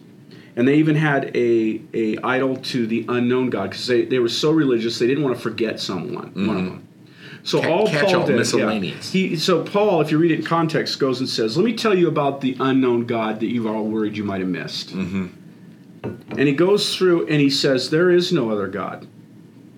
And 0.55 0.67
they 0.67 0.75
even 0.75 0.95
had 0.95 1.35
a, 1.35 1.81
a 1.93 2.17
idol 2.17 2.57
to 2.57 2.85
the 2.85 3.05
unknown 3.07 3.49
God 3.49 3.71
because 3.71 3.87
they, 3.87 4.05
they 4.05 4.19
were 4.19 4.29
so 4.29 4.51
religious 4.51 4.99
they 4.99 5.07
didn't 5.07 5.23
want 5.23 5.35
to 5.35 5.41
forget 5.41 5.79
someone, 5.79 6.31
one 6.47 6.57
of 6.57 6.65
them. 6.65 6.87
So 7.43 7.61
Ca- 7.61 7.71
all 7.71 7.87
catch 7.87 8.05
Paul 8.05 8.15
all, 8.15 8.25
did, 8.27 8.33
yeah. 8.33 8.37
miscellaneous. 8.37 9.11
he 9.11 9.35
so 9.35 9.63
Paul, 9.63 9.99
if 10.01 10.11
you 10.11 10.17
read 10.17 10.31
it 10.31 10.39
in 10.39 10.45
context, 10.45 10.97
goes 10.99 11.19
and 11.19 11.27
says, 11.27 11.57
"Let 11.57 11.65
me 11.65 11.73
tell 11.73 11.97
you 11.97 12.07
about 12.07 12.39
the 12.39 12.55
unknown 12.59 13.05
God 13.05 13.41
that 13.41 13.47
you've 13.47 13.65
all 13.65 13.83
worried 13.83 14.15
you 14.15 14.23
might 14.23 14.39
have 14.39 14.49
missed." 14.49 14.91
Mm-hmm. 14.91 15.27
And 16.03 16.39
he 16.39 16.53
goes 16.53 16.95
through 16.95 17.27
and 17.27 17.41
he 17.41 17.49
says, 17.49 17.89
"There 17.89 18.11
is 18.11 18.31
no 18.31 18.49
other 18.49 18.67
God 18.67 19.07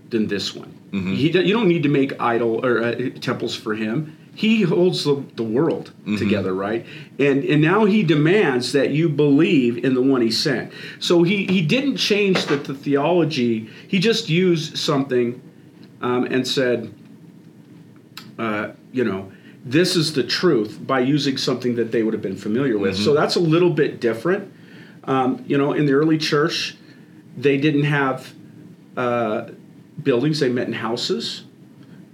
than 0.09 0.27
this 0.27 0.55
one. 0.55 0.77
Mm-hmm. 0.95 1.13
He, 1.13 1.27
you 1.47 1.53
don't 1.53 1.67
need 1.67 1.83
to 1.83 1.89
make 1.89 2.19
idol 2.21 2.65
or 2.65 2.81
uh, 2.83 3.09
temples 3.19 3.55
for 3.55 3.75
him. 3.75 4.17
He 4.33 4.63
holds 4.63 5.03
the, 5.03 5.23
the 5.35 5.43
world 5.43 5.91
Mm-hmm. 6.05 6.17
together, 6.17 6.53
right? 6.53 6.85
And 7.19 7.43
and 7.43 7.61
now 7.61 7.85
he 7.85 8.03
demands 8.03 8.71
that 8.73 8.91
you 8.91 9.09
believe 9.09 9.83
in 9.83 9.93
the 9.93 10.01
one 10.01 10.21
he 10.21 10.31
sent. 10.31 10.71
So 10.99 11.23
he 11.23 11.45
he 11.45 11.61
didn't 11.61 11.97
change 11.97 12.45
the, 12.45 12.57
the 12.57 12.73
theology. 12.75 13.69
He 13.87 13.97
just 13.99 14.29
used 14.29 14.77
something 14.77 15.41
um, 16.01 16.25
and 16.25 16.47
said, 16.47 16.93
uh, 18.37 18.71
you 18.91 19.03
know, 19.03 19.31
this 19.63 19.95
is 19.95 20.13
the 20.13 20.23
truth 20.23 20.79
by 20.85 20.99
using 20.99 21.37
something 21.37 21.75
that 21.75 21.91
they 21.91 22.03
would 22.03 22.13
have 22.13 22.21
been 22.21 22.37
familiar 22.37 22.77
with. 22.77 22.95
So 22.97 23.13
that's 23.13 23.35
a 23.35 23.39
little 23.39 23.71
bit 23.71 23.99
different. 23.99 24.53
Um, 25.05 25.43
you 25.47 25.57
know, 25.57 25.73
in 25.73 25.85
the 25.85 25.93
early 25.93 26.17
church, 26.17 26.75
they 27.37 27.57
didn't 27.57 27.85
have 27.85 28.33
uh, 28.97 29.49
buildings; 30.01 30.39
they 30.39 30.49
met 30.49 30.67
in 30.67 30.73
houses. 30.73 31.43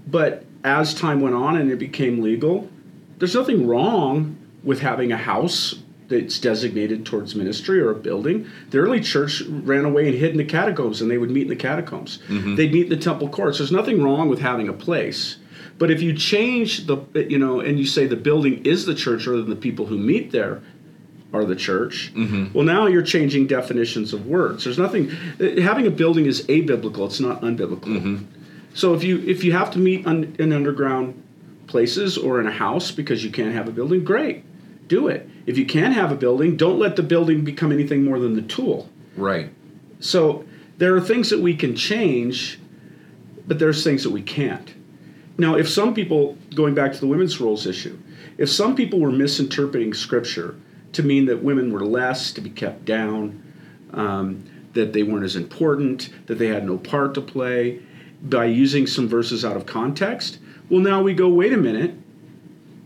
But 0.07 0.45
as 0.63 0.93
time 0.93 1.21
went 1.21 1.35
on 1.35 1.57
and 1.57 1.71
it 1.71 1.79
became 1.79 2.21
legal, 2.21 2.69
there's 3.17 3.35
nothing 3.35 3.67
wrong 3.67 4.37
with 4.63 4.79
having 4.81 5.11
a 5.11 5.17
house 5.17 5.75
that's 6.07 6.39
designated 6.39 7.05
towards 7.05 7.35
ministry 7.35 7.79
or 7.79 7.89
a 7.89 7.95
building. 7.95 8.47
The 8.69 8.79
early 8.79 8.99
church 8.99 9.41
ran 9.47 9.85
away 9.85 10.07
and 10.07 10.17
hid 10.17 10.31
in 10.31 10.37
the 10.37 10.45
catacombs, 10.45 11.01
and 11.01 11.09
they 11.09 11.17
would 11.17 11.31
meet 11.31 11.43
in 11.43 11.47
the 11.47 11.55
catacombs. 11.55 12.19
Mm-hmm. 12.27 12.55
They'd 12.55 12.73
meet 12.73 12.83
in 12.83 12.89
the 12.89 12.97
temple 12.97 13.29
courts. 13.29 13.59
There's 13.59 13.71
nothing 13.71 14.03
wrong 14.03 14.27
with 14.27 14.39
having 14.39 14.67
a 14.67 14.73
place. 14.73 15.37
But 15.77 15.89
if 15.89 16.01
you 16.01 16.13
change 16.13 16.85
the, 16.85 16.97
you 17.13 17.39
know, 17.39 17.61
and 17.61 17.79
you 17.79 17.85
say 17.85 18.05
the 18.05 18.17
building 18.17 18.65
is 18.65 18.85
the 18.85 18.93
church 18.93 19.25
rather 19.25 19.41
than 19.41 19.49
the 19.49 19.55
people 19.55 19.85
who 19.85 19.97
meet 19.97 20.31
there 20.31 20.61
are 21.33 21.45
the 21.45 21.55
church, 21.55 22.11
mm-hmm. 22.13 22.51
well, 22.53 22.65
now 22.65 22.87
you're 22.87 23.01
changing 23.01 23.47
definitions 23.47 24.13
of 24.13 24.27
words. 24.27 24.65
There's 24.65 24.77
nothing, 24.77 25.11
uh, 25.39 25.61
having 25.61 25.87
a 25.87 25.91
building 25.91 26.25
is 26.25 26.45
abiblical, 26.47 27.05
it's 27.05 27.19
not 27.19 27.41
unbiblical. 27.41 27.85
Mm-hmm. 27.85 28.25
So 28.73 28.93
if 28.93 29.03
you 29.03 29.19
if 29.19 29.43
you 29.43 29.51
have 29.51 29.71
to 29.71 29.79
meet 29.79 30.05
un, 30.07 30.35
in 30.39 30.53
underground 30.53 31.21
places 31.67 32.17
or 32.17 32.39
in 32.39 32.47
a 32.47 32.51
house 32.51 32.91
because 32.91 33.23
you 33.23 33.31
can't 33.31 33.53
have 33.53 33.67
a 33.67 33.71
building, 33.71 34.03
great, 34.03 34.43
do 34.87 35.07
it. 35.07 35.29
If 35.45 35.57
you 35.57 35.65
can 35.65 35.91
have 35.91 36.11
a 36.11 36.15
building, 36.15 36.57
don't 36.57 36.79
let 36.79 36.95
the 36.95 37.03
building 37.03 37.43
become 37.43 37.71
anything 37.71 38.03
more 38.03 38.19
than 38.19 38.35
the 38.35 38.41
tool. 38.41 38.89
Right. 39.15 39.49
So 39.99 40.45
there 40.77 40.95
are 40.95 41.01
things 41.01 41.29
that 41.29 41.39
we 41.39 41.55
can 41.55 41.75
change, 41.75 42.59
but 43.47 43.59
there's 43.59 43.83
things 43.83 44.03
that 44.03 44.11
we 44.11 44.21
can't. 44.21 44.73
Now, 45.37 45.55
if 45.55 45.69
some 45.69 45.93
people, 45.93 46.37
going 46.53 46.73
back 46.73 46.93
to 46.93 46.99
the 46.99 47.07
women's 47.07 47.39
roles 47.39 47.65
issue, 47.65 47.97
if 48.37 48.49
some 48.49 48.75
people 48.75 48.99
were 48.99 49.11
misinterpreting 49.11 49.93
scripture 49.93 50.55
to 50.93 51.03
mean 51.03 51.25
that 51.25 51.43
women 51.43 51.71
were 51.71 51.85
less 51.85 52.31
to 52.33 52.41
be 52.41 52.49
kept 52.49 52.85
down, 52.85 53.41
um, 53.93 54.43
that 54.73 54.93
they 54.93 55.03
weren't 55.03 55.25
as 55.25 55.35
important, 55.35 56.09
that 56.27 56.35
they 56.35 56.47
had 56.47 56.65
no 56.65 56.77
part 56.77 57.13
to 57.13 57.21
play, 57.21 57.81
by 58.23 58.45
using 58.45 58.85
some 58.85 59.07
verses 59.07 59.43
out 59.43 59.57
of 59.57 59.65
context, 59.65 60.39
well, 60.69 60.79
now 60.79 61.01
we 61.01 61.13
go, 61.13 61.27
wait 61.27 61.53
a 61.53 61.57
minute, 61.57 61.93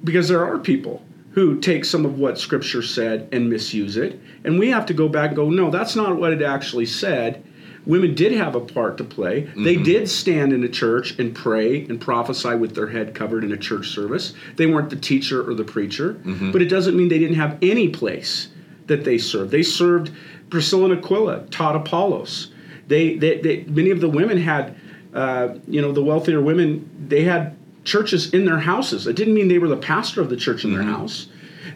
because 0.04 0.28
there 0.28 0.46
are 0.46 0.58
people 0.58 1.04
who 1.32 1.60
take 1.60 1.84
some 1.84 2.06
of 2.06 2.18
what 2.18 2.40
scripture 2.40 2.82
said 2.82 3.28
and 3.32 3.50
misuse 3.50 3.98
it 3.98 4.20
and 4.46 4.58
we 4.58 4.70
have 4.70 4.86
to 4.86 4.94
go 4.94 5.10
back 5.10 5.30
and 5.30 5.36
go 5.36 5.50
no 5.50 5.70
that's 5.70 5.96
not 5.96 6.16
what 6.16 6.32
it 6.32 6.42
actually 6.42 6.86
said 6.86 7.44
women 7.86 8.16
did 8.16 8.32
have 8.32 8.56
a 8.56 8.60
part 8.60 8.98
to 8.98 9.04
play. 9.04 9.42
They 9.56 9.76
mm-hmm. 9.76 9.84
did 9.84 10.10
stand 10.10 10.54
in 10.54 10.64
a 10.64 10.70
church 10.70 11.18
and 11.20 11.36
pray 11.36 11.86
and 11.86 12.00
prophesy 12.00 12.56
with 12.56 12.76
their 12.76 12.88
head 12.88 13.16
covered 13.16 13.44
in 13.44 13.52
a 13.52 13.58
church 13.58 13.90
service. 13.90 14.34
They 14.56 14.66
weren't 14.66 14.90
the 14.90 14.96
teacher 14.96 15.48
or 15.48 15.54
the 15.54 15.64
preacher 15.64 16.16
mm-hmm. 16.26 16.52
but 16.52 16.62
it 16.62 16.68
doesn't 16.70 16.96
mean 16.96 17.10
they 17.10 17.20
didn't 17.20 17.38
have 17.38 17.58
any 17.62 17.90
place 17.90 18.50
that 18.88 19.04
they 19.04 19.18
served. 19.18 19.52
They 19.52 19.64
served 19.64 20.12
priscilla 20.50 20.92
and 20.92 21.00
aquila 21.00 21.48
taught 21.48 21.76
apollos. 21.76 22.52
They, 22.88 23.16
they, 23.16 23.40
they 23.40 23.64
many 23.64 23.90
of 23.90 24.00
the 24.00 24.10
women 24.10 24.38
had 24.38 24.76
uh, 25.14 25.56
you 25.68 25.82
know 25.82 25.92
the 25.92 26.04
wealthier 26.04 26.42
women 26.42 27.08
they 27.08 27.24
had 27.24 27.58
churches 27.84 28.34
in 28.34 28.46
their 28.46 28.60
houses. 28.60 29.08
It 29.08 29.16
didn't 29.16 29.34
mean 29.34 29.48
they 29.48 29.60
were 29.60 29.68
the 29.68 29.78
pastor 29.78 30.22
of 30.22 30.30
the 30.30 30.36
church 30.36 30.64
in 30.64 30.74
their 30.74 30.82
mm-hmm. 30.82 30.94
house. 30.94 31.28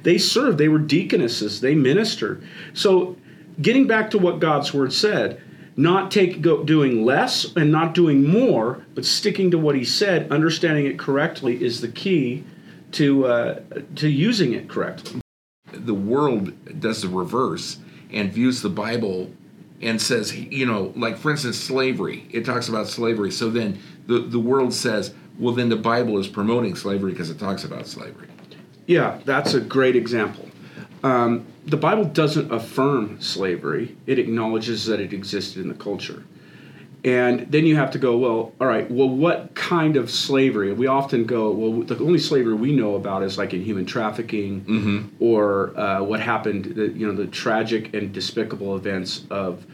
They 0.03 0.17
served, 0.17 0.57
they 0.57 0.69
were 0.69 0.79
deaconesses, 0.79 1.61
they 1.61 1.75
ministered. 1.75 2.43
So, 2.73 3.17
getting 3.61 3.87
back 3.87 4.11
to 4.11 4.17
what 4.17 4.39
God's 4.39 4.73
word 4.73 4.93
said, 4.93 5.41
not 5.79 6.11
take 6.11 6.41
go, 6.41 6.61
doing 6.63 7.05
less 7.05 7.55
and 7.55 7.71
not 7.71 7.93
doing 7.93 8.27
more, 8.27 8.85
but 8.95 9.05
sticking 9.05 9.49
to 9.51 9.57
what 9.57 9.75
He 9.75 9.85
said, 9.85 10.29
understanding 10.29 10.85
it 10.85 10.99
correctly 10.99 11.63
is 11.63 11.79
the 11.79 11.87
key 11.87 12.43
to 12.91 13.25
uh, 13.25 13.59
to 13.95 14.09
using 14.09 14.53
it 14.53 14.67
correctly. 14.67 15.21
The 15.71 15.93
world 15.93 16.79
does 16.81 17.01
the 17.01 17.07
reverse 17.07 17.77
and 18.11 18.31
views 18.31 18.61
the 18.61 18.69
Bible 18.69 19.31
and 19.81 20.01
says, 20.01 20.35
you 20.35 20.65
know, 20.65 20.91
like 20.97 21.17
for 21.17 21.31
instance, 21.31 21.57
slavery. 21.57 22.27
It 22.29 22.45
talks 22.45 22.67
about 22.67 22.87
slavery. 22.87 23.31
So 23.31 23.49
then 23.49 23.79
the, 24.07 24.19
the 24.19 24.39
world 24.39 24.73
says, 24.73 25.13
well, 25.37 25.53
then 25.53 25.69
the 25.69 25.77
Bible 25.77 26.17
is 26.17 26.27
promoting 26.27 26.75
slavery 26.75 27.13
because 27.13 27.29
it 27.29 27.39
talks 27.39 27.63
about 27.63 27.87
slavery. 27.87 28.27
Yeah, 28.87 29.19
that's 29.23 29.53
a 29.53 29.61
great 29.61 29.95
example. 29.95 30.49
Um, 31.03 31.45
the 31.69 31.77
Bible 31.77 32.05
doesn't 32.05 32.51
affirm 32.51 33.21
slavery, 33.21 33.95
it 34.07 34.19
acknowledges 34.19 34.85
that 34.87 34.99
it 34.99 35.13
existed 35.13 35.61
in 35.61 35.69
the 35.69 35.75
culture. 35.75 36.23
And 37.05 37.49
then 37.49 37.65
you 37.65 37.77
have 37.77 37.91
to 37.91 37.97
go, 37.97 38.17
well, 38.17 38.51
all 38.59 38.67
right, 38.67 38.89
well, 38.91 39.07
what 39.07 39.55
kind 39.55 39.95
of 39.95 40.11
slavery? 40.11 40.73
We 40.73 40.87
often 40.87 41.25
go, 41.25 41.51
well, 41.51 41.83
the 41.83 41.97
only 41.99 42.19
slavery 42.19 42.55
we 42.55 42.73
know 42.73 42.95
about 42.95 43.23
is 43.23 43.37
like 43.37 43.53
in 43.53 43.61
human 43.63 43.85
trafficking 43.85 44.65
or 45.21 45.77
uh, 45.79 46.03
what 46.03 46.19
happened, 46.19 46.65
the, 46.75 46.89
you 46.89 47.07
know, 47.07 47.13
the 47.13 47.27
tragic 47.27 47.93
and 47.93 48.11
despicable 48.11 48.75
events 48.75 49.23
of, 49.29 49.65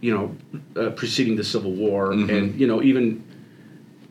you 0.00 0.16
know, 0.16 0.80
uh, 0.80 0.90
preceding 0.90 1.36
the 1.36 1.44
Civil 1.44 1.72
War 1.72 2.12
and, 2.30 2.58
you 2.58 2.66
know, 2.66 2.82
even 2.82 3.22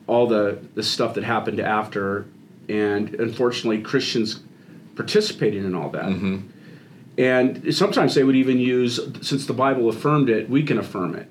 all 0.06 0.28
the, 0.28 0.60
the 0.74 0.82
stuff 0.84 1.14
that 1.14 1.24
happened 1.24 1.58
after. 1.58 2.26
And 2.68 3.14
unfortunately, 3.14 3.82
Christians 3.82 4.42
participated 4.94 5.64
in 5.64 5.74
all 5.74 5.88
that. 5.90 6.04
And 7.20 7.74
sometimes 7.74 8.14
they 8.14 8.24
would 8.24 8.34
even 8.34 8.58
use, 8.58 8.98
since 9.20 9.44
the 9.44 9.52
Bible 9.52 9.90
affirmed 9.90 10.30
it, 10.30 10.48
we 10.48 10.62
can 10.62 10.78
affirm 10.78 11.14
it. 11.14 11.28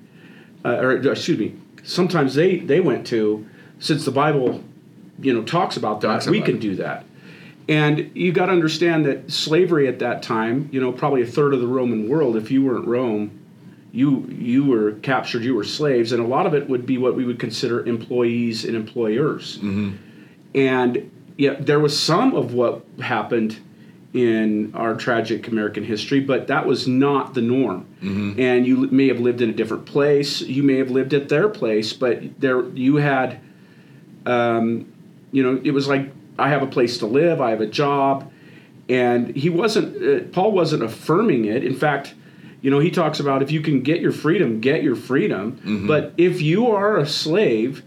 Uh, 0.64 0.76
or 0.76 0.92
excuse 0.92 1.36
me, 1.36 1.56
sometimes 1.82 2.36
they, 2.36 2.58
they 2.58 2.78
went 2.78 3.08
to, 3.08 3.44
since 3.80 4.04
the 4.04 4.12
Bible, 4.12 4.62
you 5.20 5.34
know, 5.34 5.42
talks 5.42 5.76
about 5.76 6.00
that, 6.02 6.06
Talks 6.06 6.26
we 6.28 6.38
about 6.38 6.46
can 6.46 6.56
it. 6.56 6.60
do 6.60 6.76
that. 6.76 7.04
And 7.68 8.08
you 8.14 8.30
got 8.30 8.46
to 8.46 8.52
understand 8.52 9.04
that 9.06 9.32
slavery 9.32 9.88
at 9.88 9.98
that 9.98 10.22
time, 10.22 10.68
you 10.70 10.80
know, 10.80 10.92
probably 10.92 11.22
a 11.22 11.26
third 11.26 11.54
of 11.54 11.60
the 11.60 11.66
Roman 11.66 12.08
world, 12.08 12.36
if 12.36 12.52
you 12.52 12.64
weren't 12.64 12.86
Rome, 12.86 13.40
you 13.92 14.28
you 14.30 14.64
were 14.64 14.92
captured, 15.02 15.42
you 15.42 15.56
were 15.56 15.64
slaves, 15.64 16.12
and 16.12 16.22
a 16.22 16.26
lot 16.26 16.46
of 16.46 16.54
it 16.54 16.68
would 16.68 16.86
be 16.86 16.98
what 16.98 17.16
we 17.16 17.24
would 17.24 17.40
consider 17.40 17.84
employees 17.84 18.64
and 18.64 18.76
employers. 18.76 19.58
And 20.54 21.10
yeah, 21.36 21.54
there 21.58 21.80
was 21.80 21.98
some 21.98 22.34
of 22.36 22.54
what 22.54 22.84
happened 23.00 23.58
in 24.12 24.72
our 24.74 24.94
tragic 24.96 25.46
American 25.46 25.84
history, 25.84 26.18
but 26.20 26.48
that 26.48 26.66
was 26.66 26.88
not 26.88 27.34
the 27.34 27.40
norm. 27.40 27.86
And 28.40 28.66
you 28.66 28.76
may 28.90 29.06
have 29.08 29.20
lived 29.20 29.40
in 29.40 29.50
a 29.50 29.52
different 29.52 29.86
place. 29.86 30.40
You 30.40 30.62
may 30.64 30.78
have 30.78 30.90
lived 30.90 31.14
at 31.14 31.28
their 31.28 31.48
place, 31.48 31.92
but 31.92 32.40
there 32.40 32.64
you 32.70 32.96
had, 32.96 33.38
um, 34.26 34.92
you 35.30 35.42
know, 35.44 35.60
it 35.62 35.70
was 35.70 35.86
like 35.86 36.10
I 36.38 36.48
have 36.48 36.62
a 36.62 36.66
place 36.66 36.98
to 36.98 37.06
live, 37.06 37.40
I 37.40 37.50
have 37.50 37.60
a 37.60 37.66
job, 37.66 38.32
and 38.88 39.36
he 39.36 39.48
wasn't. 39.48 40.02
Uh, 40.02 40.24
Paul 40.32 40.52
wasn't 40.52 40.82
affirming 40.82 41.44
it. 41.44 41.64
In 41.64 41.74
fact. 41.74 42.14
You 42.62 42.70
know, 42.70 42.78
he 42.78 42.90
talks 42.90 43.20
about 43.20 43.40
if 43.40 43.50
you 43.50 43.62
can 43.62 43.80
get 43.80 44.02
your 44.02 44.12
freedom, 44.12 44.60
get 44.60 44.82
your 44.82 44.94
freedom. 44.94 45.86
But 45.86 46.12
if 46.18 46.42
you 46.42 46.66
are 46.66 46.98
a 46.98 47.06
slave, 47.06 47.82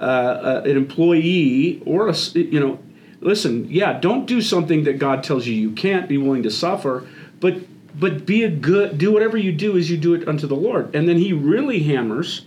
uh, 0.00 0.02
uh, 0.02 0.62
an 0.64 0.76
employee 0.76 1.80
or 1.86 2.08
a 2.08 2.14
you 2.34 2.58
know 2.58 2.80
listen 3.22 3.66
yeah 3.70 3.98
don't 3.98 4.26
do 4.26 4.40
something 4.40 4.84
that 4.84 4.98
god 4.98 5.22
tells 5.22 5.46
you 5.46 5.54
you 5.54 5.72
can't 5.72 6.08
be 6.08 6.18
willing 6.18 6.42
to 6.42 6.50
suffer 6.50 7.06
but 7.40 7.56
but 7.98 8.24
be 8.26 8.42
a 8.42 8.50
good 8.50 8.98
do 8.98 9.12
whatever 9.12 9.36
you 9.36 9.52
do 9.52 9.76
as 9.76 9.90
you 9.90 9.96
do 9.96 10.14
it 10.14 10.26
unto 10.26 10.46
the 10.46 10.56
lord. 10.56 10.94
And 10.94 11.08
then 11.08 11.18
he 11.18 11.32
really 11.32 11.82
hammers 11.82 12.46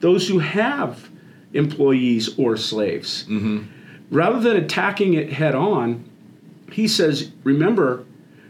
those 0.00 0.28
who 0.28 0.38
have 0.38 1.10
employees 1.52 2.38
or 2.38 2.56
slaves. 2.56 3.24
Mm-hmm. 3.24 3.64
Rather 4.10 4.40
than 4.40 4.56
attacking 4.56 5.14
it 5.14 5.32
head 5.32 5.54
on 5.54 6.04
he 6.72 6.86
says 6.86 7.30
remember 7.44 8.04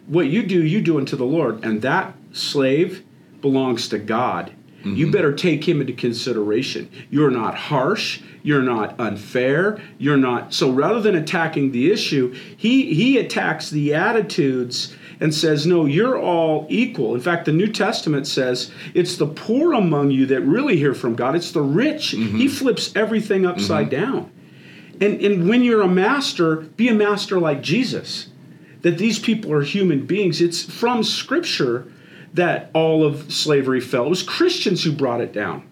what 0.06 0.26
you 0.26 0.42
do 0.42 0.62
you 0.62 0.80
do 0.80 0.98
unto 0.98 1.16
the 1.16 1.24
lord 1.24 1.64
and 1.64 1.82
that 1.82 2.14
slave 2.32 3.02
belongs 3.40 3.88
to 3.88 3.98
god 3.98 4.52
you 4.84 5.06
mm-hmm. 5.06 5.12
better 5.12 5.32
take 5.32 5.68
him 5.68 5.80
into 5.80 5.92
consideration. 5.92 6.90
You're 7.10 7.30
not 7.30 7.54
harsh. 7.54 8.22
You're 8.42 8.62
not 8.62 8.98
unfair. 8.98 9.80
You're 9.98 10.16
not 10.16 10.54
so 10.54 10.70
rather 10.70 11.00
than 11.00 11.14
attacking 11.14 11.72
the 11.72 11.90
issue 11.90 12.34
he 12.56 12.94
he 12.94 13.18
attacks 13.18 13.68
the 13.70 13.94
attitudes 13.94 14.96
and 15.20 15.34
says 15.34 15.66
no 15.66 15.84
you're 15.84 16.18
all 16.18 16.66
equal. 16.70 17.14
In 17.14 17.20
fact 17.20 17.44
the 17.44 17.52
new 17.52 17.66
testament 17.66 18.26
says 18.26 18.70
it's 18.94 19.16
the 19.16 19.26
poor 19.26 19.74
among 19.74 20.10
you 20.10 20.24
that 20.26 20.40
really 20.42 20.76
hear 20.76 20.94
from 20.94 21.14
god. 21.14 21.34
It's 21.36 21.52
the 21.52 21.62
rich. 21.62 22.12
Mm-hmm. 22.12 22.38
He 22.38 22.48
flips 22.48 22.94
everything 22.96 23.44
upside 23.44 23.90
mm-hmm. 23.90 24.12
down. 24.12 24.32
And, 25.00 25.20
and 25.22 25.48
when 25.48 25.64
you're 25.64 25.80
a 25.80 25.88
master, 25.88 26.56
be 26.56 26.88
a 26.88 26.94
master 26.94 27.40
like 27.40 27.62
Jesus. 27.62 28.28
That 28.82 28.98
these 28.98 29.18
people 29.18 29.52
are 29.52 29.62
human 29.62 30.06
beings. 30.06 30.40
It's 30.40 30.62
from 30.62 31.02
Scripture 31.04 31.90
that 32.34 32.70
all 32.74 33.04
of 33.04 33.32
slavery 33.32 33.80
fell. 33.80 34.06
It 34.06 34.10
was 34.10 34.22
Christians 34.22 34.84
who 34.84 34.92
brought 34.92 35.20
it 35.20 35.32
down. 35.32 35.66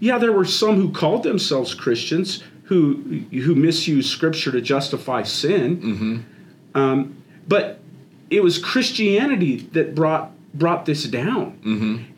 Yeah, 0.00 0.18
there 0.18 0.32
were 0.32 0.44
some 0.44 0.76
who 0.76 0.90
called 0.92 1.22
themselves 1.22 1.74
Christians 1.74 2.42
who 2.64 3.24
who 3.32 3.54
misused 3.54 4.10
Scripture 4.10 4.52
to 4.52 4.60
justify 4.60 5.22
sin. 5.22 6.24
Um, 6.74 7.16
but 7.46 7.80
it 8.30 8.42
was 8.42 8.58
Christianity 8.58 9.56
that 9.72 9.94
brought 9.94 10.32
brought 10.54 10.86
this 10.86 11.04
down, 11.04 11.58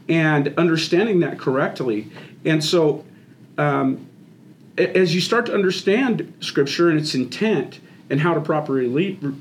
and 0.09 0.55
understanding 0.59 1.21
that 1.21 1.39
correctly. 1.39 2.11
And 2.45 2.63
so, 2.63 3.05
um, 3.59 4.07
as 4.77 5.15
you 5.15 5.21
start 5.21 5.47
to 5.47 5.55
understand 5.55 6.33
Scripture 6.41 6.91
and 6.91 6.99
its 6.99 7.15
intent 7.15 7.81
and 8.09 8.21
how 8.21 8.35
to 8.35 8.41
properly 8.41 8.89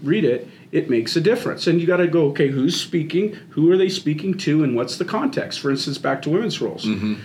read 0.04 0.26
it, 0.26 0.48
it 0.72 0.90
makes 0.90 1.16
a 1.16 1.22
difference. 1.22 1.68
And 1.68 1.82
you 1.82 1.88
got 1.88 1.98
to 1.98 2.08
go, 2.08 2.28
okay, 2.28 2.50
who's 2.50 2.80
speaking? 2.80 3.34
Who 3.52 3.72
are 3.72 3.78
they 3.78 3.90
speaking 3.90 4.38
to? 4.40 4.64
And 4.64 4.76
what's 4.76 4.98
the 4.98 5.06
context? 5.06 5.60
For 5.60 5.72
instance, 5.72 5.98
back 5.98 6.22
to 6.24 6.30
women's 6.30 6.62
roles. 6.62 6.86
Mm-hmm. 6.86 7.16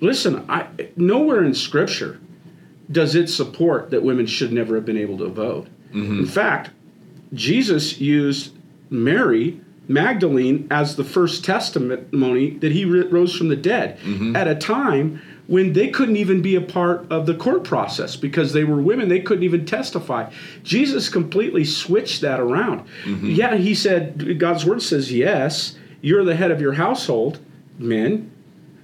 Listen, 0.00 0.44
I 0.48 0.68
nowhere 0.96 1.44
in 1.44 1.54
Scripture 1.54 2.20
does 2.90 3.14
it 3.14 3.28
support 3.28 3.90
that 3.90 4.02
women 4.02 4.26
should 4.26 4.52
never 4.52 4.74
have 4.74 4.84
been 4.84 4.98
able 4.98 5.18
to 5.18 5.28
vote. 5.28 5.66
Mm-hmm. 5.92 6.20
In 6.20 6.26
fact, 6.26 6.70
Jesus 7.32 7.98
used 8.00 8.54
Mary 8.90 9.60
Magdalene 9.88 10.66
as 10.70 10.96
the 10.96 11.04
first 11.04 11.44
testimony 11.44 12.50
that 12.58 12.72
he 12.72 12.84
rose 12.84 13.34
from 13.34 13.48
the 13.48 13.56
dead 13.56 13.98
mm-hmm. 14.00 14.36
at 14.36 14.48
a 14.48 14.54
time 14.54 15.22
when 15.46 15.72
they 15.72 15.88
couldn't 15.88 16.16
even 16.16 16.40
be 16.40 16.56
a 16.56 16.60
part 16.60 17.10
of 17.10 17.26
the 17.26 17.34
court 17.34 17.64
process 17.64 18.16
because 18.16 18.52
they 18.52 18.64
were 18.64 18.80
women 18.80 19.08
they 19.08 19.20
couldn't 19.20 19.44
even 19.44 19.66
testify. 19.66 20.30
Jesus 20.62 21.08
completely 21.08 21.64
switched 21.64 22.20
that 22.22 22.40
around. 22.40 22.86
Mm-hmm. 23.04 23.30
Yeah 23.30 23.56
he 23.56 23.74
said 23.74 24.38
god's 24.38 24.64
word 24.64 24.82
says 24.82 25.12
yes 25.12 25.76
you're 26.00 26.24
the 26.24 26.36
head 26.36 26.50
of 26.50 26.60
your 26.60 26.74
household 26.74 27.40
men. 27.78 28.30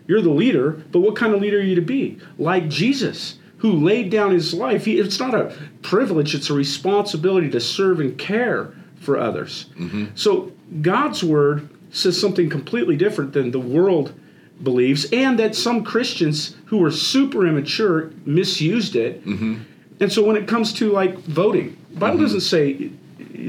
You're 0.06 0.22
the 0.22 0.30
leader 0.30 0.82
but 0.92 1.00
what 1.00 1.16
kind 1.16 1.34
of 1.34 1.40
leader 1.40 1.58
are 1.58 1.62
you 1.62 1.76
to 1.76 1.82
be? 1.82 2.18
Like 2.38 2.68
jesus 2.68 3.38
who 3.58 3.72
laid 3.72 4.10
down 4.10 4.30
his 4.30 4.54
life. 4.54 4.86
He, 4.86 4.98
it's 4.98 5.20
not 5.20 5.34
a 5.34 5.54
privilege 5.82 6.34
it's 6.34 6.50
a 6.50 6.54
responsibility 6.54 7.48
to 7.50 7.60
serve 7.60 8.00
and 8.00 8.18
care 8.18 8.72
for 8.96 9.18
others. 9.18 9.66
Mm-hmm. 9.78 10.06
So 10.14 10.52
god's 10.82 11.24
word 11.24 11.68
says 11.90 12.20
something 12.20 12.48
completely 12.48 12.96
different 12.96 13.32
than 13.32 13.50
the 13.50 13.60
world 13.60 14.14
believes, 14.62 15.06
and 15.12 15.38
that 15.38 15.54
some 15.54 15.84
Christians 15.84 16.56
who 16.66 16.78
were 16.78 16.90
super 16.90 17.46
immature 17.46 18.10
misused 18.24 18.96
it. 18.96 19.24
Mm-hmm. 19.24 19.62
And 20.00 20.12
so 20.12 20.24
when 20.24 20.36
it 20.36 20.48
comes 20.48 20.72
to 20.74 20.90
like 20.90 21.18
voting, 21.18 21.76
the 21.90 22.00
Bible 22.00 22.16
mm-hmm. 22.16 22.24
doesn't 22.24 22.40
say 22.40 22.90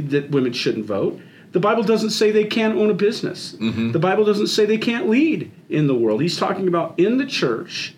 that 0.10 0.32
women 0.32 0.54
shouldn't 0.54 0.86
vote. 0.86 1.20
The 1.52 1.60
Bible 1.60 1.84
doesn't 1.84 2.12
say 2.12 2.32
they 2.32 2.46
can't 2.46 2.78
own 2.78 2.90
a 2.90 2.94
business. 2.94 3.54
Mm-hmm. 3.54 3.92
The 3.92 4.00
Bible 4.00 4.24
doesn't 4.24 4.48
say 4.48 4.66
they 4.66 4.78
can't 4.78 5.10
lead 5.10 5.52
in 5.70 5.88
the 5.88 5.96
world. 5.96 6.22
He's 6.22 6.38
talking 6.38 6.68
about 6.68 6.98
in 6.98 7.18
the 7.18 7.26
church. 7.26 7.94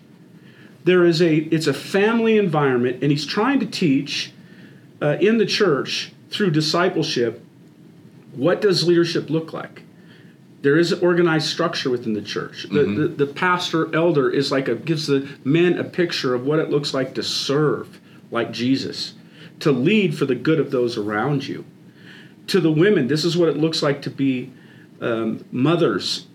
There 0.84 1.04
is 1.04 1.22
a 1.22 1.36
it's 1.36 1.66
a 1.66 1.74
family 1.74 2.36
environment, 2.36 3.02
and 3.02 3.10
he's 3.10 3.26
trying 3.26 3.60
to 3.60 3.66
teach 3.66 4.32
uh, 5.00 5.16
in 5.20 5.38
the 5.38 5.46
church 5.46 6.12
through 6.30 6.50
discipleship. 6.50 7.42
What 8.32 8.60
does 8.60 8.86
leadership 8.86 9.30
look 9.30 9.52
like? 9.52 9.82
There 10.64 10.78
is 10.78 10.92
an 10.92 11.00
organized 11.00 11.46
structure 11.46 11.90
within 11.90 12.14
the 12.14 12.22
church. 12.22 12.66
The, 12.72 12.84
the, 12.84 13.08
the 13.08 13.26
pastor 13.26 13.94
elder 13.94 14.30
is 14.30 14.50
like 14.50 14.66
a 14.66 14.74
gives 14.74 15.06
the 15.06 15.28
men 15.44 15.78
a 15.78 15.84
picture 15.84 16.34
of 16.34 16.46
what 16.46 16.58
it 16.58 16.70
looks 16.70 16.94
like 16.94 17.14
to 17.16 17.22
serve 17.22 18.00
like 18.30 18.50
Jesus, 18.50 19.12
to 19.60 19.70
lead 19.70 20.16
for 20.16 20.24
the 20.24 20.34
good 20.34 20.58
of 20.58 20.70
those 20.70 20.96
around 20.96 21.46
you. 21.46 21.66
To 22.46 22.60
the 22.60 22.72
women, 22.72 23.08
this 23.08 23.26
is 23.26 23.36
what 23.36 23.50
it 23.50 23.58
looks 23.58 23.82
like 23.82 24.00
to 24.02 24.10
be 24.10 24.54
um, 25.02 25.44
mothers 25.52 26.28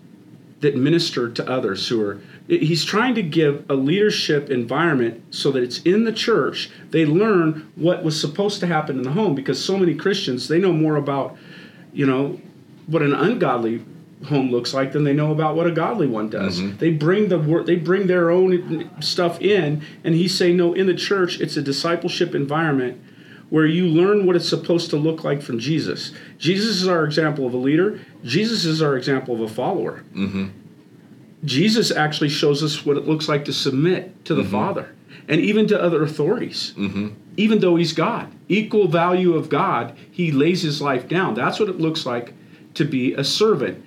that 0.60 0.76
minister 0.76 1.28
to 1.28 1.50
others 1.50 1.88
who 1.88 2.00
are. 2.00 2.20
He's 2.46 2.84
trying 2.84 3.16
to 3.16 3.22
give 3.22 3.64
a 3.68 3.74
leadership 3.74 4.48
environment 4.48 5.24
so 5.34 5.50
that 5.50 5.64
it's 5.64 5.80
in 5.82 6.04
the 6.04 6.12
church. 6.12 6.70
They 6.90 7.04
learn 7.04 7.72
what 7.74 8.04
was 8.04 8.20
supposed 8.20 8.60
to 8.60 8.68
happen 8.68 8.96
in 8.96 9.02
the 9.02 9.10
home 9.10 9.34
because 9.34 9.64
so 9.64 9.76
many 9.76 9.96
Christians 9.96 10.46
they 10.46 10.60
know 10.60 10.72
more 10.72 10.94
about, 10.94 11.36
you 11.92 12.06
know, 12.06 12.40
what 12.86 13.02
an 13.02 13.12
ungodly 13.12 13.84
home 14.26 14.50
looks 14.50 14.74
like 14.74 14.92
than 14.92 15.04
they 15.04 15.12
know 15.12 15.32
about 15.32 15.56
what 15.56 15.66
a 15.66 15.70
godly 15.70 16.06
one 16.06 16.28
does. 16.28 16.60
Mm-hmm. 16.60 16.76
They 16.78 16.90
bring 16.90 17.28
the 17.28 17.38
word, 17.38 17.66
they 17.66 17.76
bring 17.76 18.06
their 18.06 18.30
own 18.30 18.90
stuff 19.00 19.40
in, 19.40 19.82
and 20.04 20.14
he's 20.14 20.36
saying 20.36 20.56
no. 20.56 20.74
In 20.74 20.86
the 20.86 20.94
church, 20.94 21.40
it's 21.40 21.56
a 21.56 21.62
discipleship 21.62 22.34
environment 22.34 23.02
where 23.48 23.66
you 23.66 23.86
learn 23.86 24.26
what 24.26 24.36
it's 24.36 24.48
supposed 24.48 24.90
to 24.90 24.96
look 24.96 25.24
like 25.24 25.42
from 25.42 25.58
Jesus. 25.58 26.12
Jesus 26.38 26.82
is 26.82 26.86
our 26.86 27.04
example 27.04 27.46
of 27.46 27.54
a 27.54 27.56
leader. 27.56 28.00
Jesus 28.22 28.64
is 28.64 28.80
our 28.80 28.96
example 28.96 29.34
of 29.34 29.40
a 29.40 29.48
follower. 29.48 30.04
Mm-hmm. 30.14 30.48
Jesus 31.44 31.90
actually 31.90 32.28
shows 32.28 32.62
us 32.62 32.84
what 32.84 32.96
it 32.96 33.08
looks 33.08 33.28
like 33.28 33.44
to 33.46 33.52
submit 33.52 34.24
to 34.26 34.34
the 34.34 34.42
mm-hmm. 34.42 34.52
Father 34.52 34.94
and 35.26 35.40
even 35.40 35.66
to 35.68 35.80
other 35.80 36.02
authorities. 36.02 36.74
Even 37.36 37.60
though 37.60 37.76
he's 37.76 37.92
God, 37.92 38.30
equal 38.48 38.86
value 38.86 39.34
of 39.34 39.48
God, 39.48 39.96
he 40.10 40.30
lays 40.30 40.62
his 40.62 40.82
life 40.82 41.08
down. 41.08 41.34
That's 41.34 41.58
what 41.58 41.68
it 41.68 41.78
looks 41.78 42.04
like 42.04 42.34
to 42.74 42.84
be 42.84 43.14
a 43.14 43.24
servant 43.24 43.82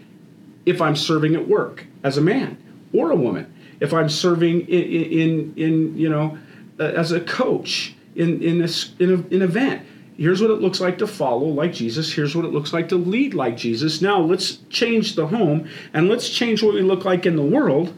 if 0.65 0.81
I'm 0.81 0.95
serving 0.95 1.35
at 1.35 1.47
work 1.47 1.85
as 2.03 2.17
a 2.17 2.21
man 2.21 2.57
or 2.93 3.11
a 3.11 3.15
woman, 3.15 3.53
if 3.79 3.93
I'm 3.93 4.09
serving 4.09 4.61
in, 4.61 4.83
in, 4.83 5.53
in 5.57 5.97
you 5.97 6.09
know, 6.09 6.37
uh, 6.79 6.83
as 6.83 7.11
a 7.11 7.19
coach 7.21 7.95
in, 8.15 8.41
in, 8.41 8.59
this, 8.59 8.93
in, 8.99 9.09
a, 9.09 9.13
in 9.13 9.33
an 9.33 9.41
event. 9.41 9.85
Here's 10.17 10.41
what 10.41 10.51
it 10.51 10.61
looks 10.61 10.79
like 10.79 10.99
to 10.99 11.07
follow 11.07 11.47
like 11.47 11.73
Jesus. 11.73 12.13
Here's 12.13 12.35
what 12.35 12.45
it 12.45 12.51
looks 12.51 12.71
like 12.71 12.89
to 12.89 12.95
lead 12.95 13.33
like 13.33 13.57
Jesus. 13.57 14.01
Now 14.01 14.19
let's 14.19 14.57
change 14.69 15.15
the 15.15 15.27
home 15.27 15.67
and 15.93 16.07
let's 16.07 16.29
change 16.29 16.61
what 16.61 16.75
we 16.75 16.81
look 16.81 17.03
like 17.03 17.25
in 17.25 17.35
the 17.35 17.43
world 17.43 17.95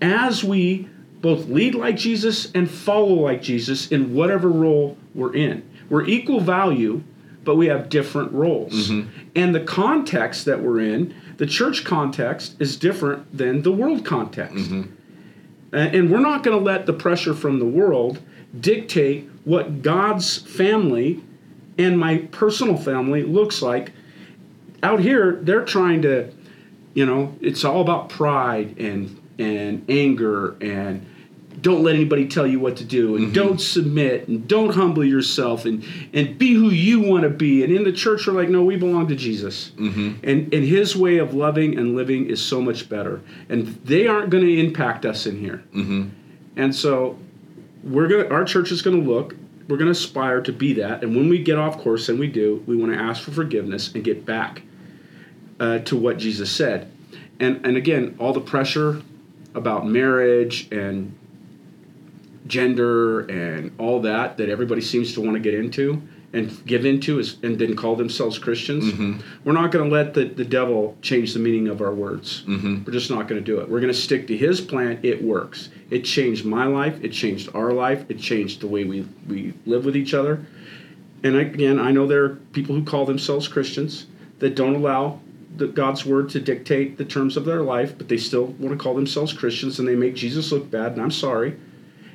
as 0.00 0.42
we 0.42 0.88
both 1.20 1.46
lead 1.46 1.74
like 1.74 1.96
Jesus 1.96 2.50
and 2.52 2.70
follow 2.70 3.14
like 3.14 3.42
Jesus 3.42 3.90
in 3.90 4.14
whatever 4.14 4.48
role 4.48 4.96
we're 5.14 5.34
in. 5.34 5.68
We're 5.88 6.06
equal 6.06 6.40
value, 6.40 7.02
but 7.44 7.56
we 7.56 7.66
have 7.66 7.88
different 7.88 8.32
roles. 8.32 8.90
And 9.34 9.54
the 9.54 9.60
context 9.60 10.44
that 10.44 10.60
we're 10.60 10.80
in, 10.80 11.14
the 11.38 11.46
church 11.46 11.84
context, 11.84 12.56
is 12.60 12.76
different 12.76 13.36
than 13.36 13.62
the 13.62 13.72
world 13.72 14.04
context. 14.04 14.56
Mm-hmm. 14.56 14.82
A- 15.74 15.78
And 15.78 16.10
we're 16.10 16.20
not 16.20 16.42
going 16.42 16.56
to 16.58 16.62
let 16.64 16.86
the 16.86 16.92
pressure 16.92 17.34
from 17.34 17.58
the 17.58 17.64
world 17.64 18.20
dictate 18.58 19.28
what 19.44 19.82
God's 19.82 20.36
family 20.38 21.22
and 21.78 21.98
my 21.98 22.18
personal 22.32 22.76
family 22.76 23.22
looks 23.22 23.62
like. 23.62 23.92
Out 24.82 25.00
here, 25.00 25.38
they're 25.42 25.64
trying 25.64 26.02
to, 26.02 26.32
you 26.94 27.04
know, 27.06 27.34
it's 27.40 27.64
all 27.64 27.80
about 27.80 28.08
pride 28.08 28.78
and 28.78 29.16
and 29.38 29.84
anger 29.88 30.56
and 30.60 31.06
don't 31.60 31.82
let 31.82 31.94
anybody 31.94 32.28
tell 32.28 32.46
you 32.46 32.60
what 32.60 32.76
to 32.76 32.84
do 32.84 33.16
and 33.16 33.26
mm-hmm. 33.26 33.34
don't 33.34 33.60
submit 33.60 34.28
and 34.28 34.46
don't 34.46 34.74
humble 34.74 35.04
yourself 35.04 35.64
and 35.64 35.84
and 36.12 36.38
be 36.38 36.54
who 36.54 36.70
you 36.70 37.00
want 37.00 37.22
to 37.22 37.30
be. 37.30 37.64
And 37.64 37.72
in 37.72 37.84
the 37.84 37.92
church 37.92 38.26
we're 38.26 38.34
like 38.34 38.48
no 38.48 38.62
we 38.62 38.76
belong 38.76 39.08
to 39.08 39.16
jesus. 39.16 39.72
Mm-hmm. 39.76 40.24
And 40.24 40.52
and 40.52 40.64
his 40.64 40.96
way 40.96 41.18
of 41.18 41.34
loving 41.34 41.78
and 41.78 41.96
living 41.96 42.28
is 42.28 42.40
so 42.40 42.60
much 42.60 42.88
better. 42.88 43.20
And 43.48 43.66
they 43.84 44.06
aren't 44.06 44.30
going 44.30 44.44
to 44.44 44.58
impact 44.58 45.06
us 45.06 45.26
in 45.26 45.38
here. 45.38 45.62
Mm-hmm. 45.74 46.08
And 46.56 46.74
so 46.74 47.18
we're 47.82 48.08
gonna 48.08 48.28
our 48.28 48.44
church 48.44 48.70
is 48.72 48.82
gonna 48.82 48.98
look 48.98 49.34
we're 49.68 49.76
gonna 49.76 49.90
aspire 49.90 50.40
to 50.42 50.52
be 50.52 50.74
that. 50.74 51.02
And 51.02 51.14
when 51.14 51.28
we 51.28 51.42
get 51.42 51.58
off 51.58 51.78
course 51.78 52.08
and 52.08 52.18
we 52.18 52.28
do 52.28 52.62
we 52.66 52.76
want 52.76 52.92
to 52.92 52.98
ask 52.98 53.22
for 53.22 53.32
forgiveness 53.32 53.94
and 53.94 54.04
get 54.04 54.24
back 54.24 54.62
uh, 55.60 55.78
to 55.80 55.96
what 55.96 56.18
jesus 56.18 56.50
said. 56.50 56.92
And 57.40 57.64
and 57.64 57.76
again 57.76 58.16
all 58.18 58.32
the 58.32 58.40
pressure 58.40 59.02
about 59.54 59.86
marriage 59.86 60.70
and 60.70 61.17
gender 62.48 63.20
and 63.26 63.72
all 63.78 64.00
that 64.02 64.36
that 64.38 64.48
everybody 64.48 64.80
seems 64.80 65.14
to 65.14 65.20
want 65.20 65.34
to 65.34 65.40
get 65.40 65.54
into 65.54 66.02
and 66.32 66.64
give 66.66 66.84
into 66.84 67.18
is, 67.18 67.36
and 67.42 67.58
then 67.58 67.74
call 67.74 67.96
themselves 67.96 68.38
Christians. 68.38 68.92
Mm-hmm. 68.92 69.20
We're 69.44 69.52
not 69.52 69.72
going 69.72 69.88
to 69.88 69.94
let 69.94 70.12
the, 70.12 70.24
the 70.24 70.44
devil 70.44 70.96
change 71.00 71.32
the 71.32 71.38
meaning 71.38 71.68
of 71.68 71.80
our 71.80 71.94
words. 71.94 72.42
Mm-hmm. 72.42 72.84
We're 72.84 72.92
just 72.92 73.10
not 73.10 73.28
going 73.28 73.42
to 73.42 73.44
do 73.44 73.60
it. 73.60 73.68
We're 73.68 73.80
going 73.80 73.92
to 73.92 73.98
stick 73.98 74.26
to 74.26 74.36
his 74.36 74.60
plan. 74.60 75.00
It 75.02 75.22
works. 75.22 75.70
It 75.90 76.04
changed 76.04 76.44
my 76.44 76.66
life. 76.66 77.02
It 77.02 77.10
changed 77.10 77.48
our 77.54 77.72
life. 77.72 78.04
It 78.10 78.18
changed 78.18 78.60
the 78.60 78.66
way 78.66 78.84
we, 78.84 79.08
we 79.26 79.54
live 79.64 79.86
with 79.86 79.96
each 79.96 80.12
other. 80.12 80.44
And 81.24 81.36
again, 81.36 81.80
I 81.80 81.92
know 81.92 82.06
there 82.06 82.24
are 82.24 82.36
people 82.52 82.74
who 82.74 82.84
call 82.84 83.06
themselves 83.06 83.48
Christians 83.48 84.06
that 84.38 84.54
don't 84.54 84.74
allow 84.74 85.20
the, 85.56 85.66
God's 85.66 86.04
word 86.04 86.28
to 86.30 86.40
dictate 86.40 86.98
the 86.98 87.04
terms 87.04 87.36
of 87.36 87.44
their 87.44 87.62
life, 87.62 87.96
but 87.96 88.08
they 88.08 88.18
still 88.18 88.44
want 88.44 88.76
to 88.76 88.82
call 88.82 88.94
themselves 88.94 89.32
Christians 89.32 89.78
and 89.78 89.88
they 89.88 89.96
make 89.96 90.14
Jesus 90.14 90.52
look 90.52 90.70
bad, 90.70 90.92
and 90.92 91.02
I'm 91.02 91.10
sorry. 91.10 91.58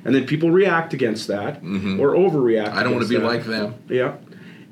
And 0.06 0.13
then 0.13 0.26
people 0.26 0.52
react 0.52 0.94
against 0.94 1.28
that 1.28 1.58
or 1.58 2.13
overreact. 2.13 2.68
Mm-hmm. 2.68 2.78
I 2.78 2.84
don't 2.84 2.94
want 2.94 3.04
to 3.04 3.10
be 3.10 3.18
that. 3.18 3.26
like 3.26 3.46
them. 3.46 3.76
Yeah. 3.88 4.16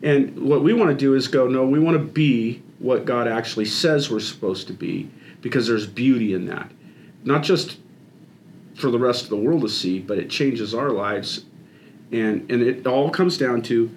And 0.03 0.37
what 0.39 0.63
we 0.63 0.73
want 0.73 0.89
to 0.89 0.95
do 0.95 1.13
is 1.13 1.27
go, 1.27 1.47
no, 1.47 1.65
we 1.65 1.79
want 1.79 1.97
to 1.97 2.03
be 2.03 2.61
what 2.79 3.05
God 3.05 3.27
actually 3.27 3.65
says 3.65 4.09
we're 4.09 4.19
supposed 4.19 4.67
to 4.67 4.73
be 4.73 5.09
because 5.41 5.67
there's 5.67 5.87
beauty 5.87 6.33
in 6.33 6.45
that. 6.47 6.71
Not 7.23 7.43
just 7.43 7.77
for 8.75 8.89
the 8.89 8.99
rest 8.99 9.23
of 9.23 9.29
the 9.29 9.37
world 9.37 9.61
to 9.61 9.69
see, 9.69 9.99
but 9.99 10.17
it 10.17 10.29
changes 10.29 10.73
our 10.73 10.89
lives. 10.89 11.45
And 12.11 12.49
and 12.51 12.61
it 12.61 12.85
all 12.87 13.09
comes 13.09 13.37
down 13.37 13.61
to 13.63 13.89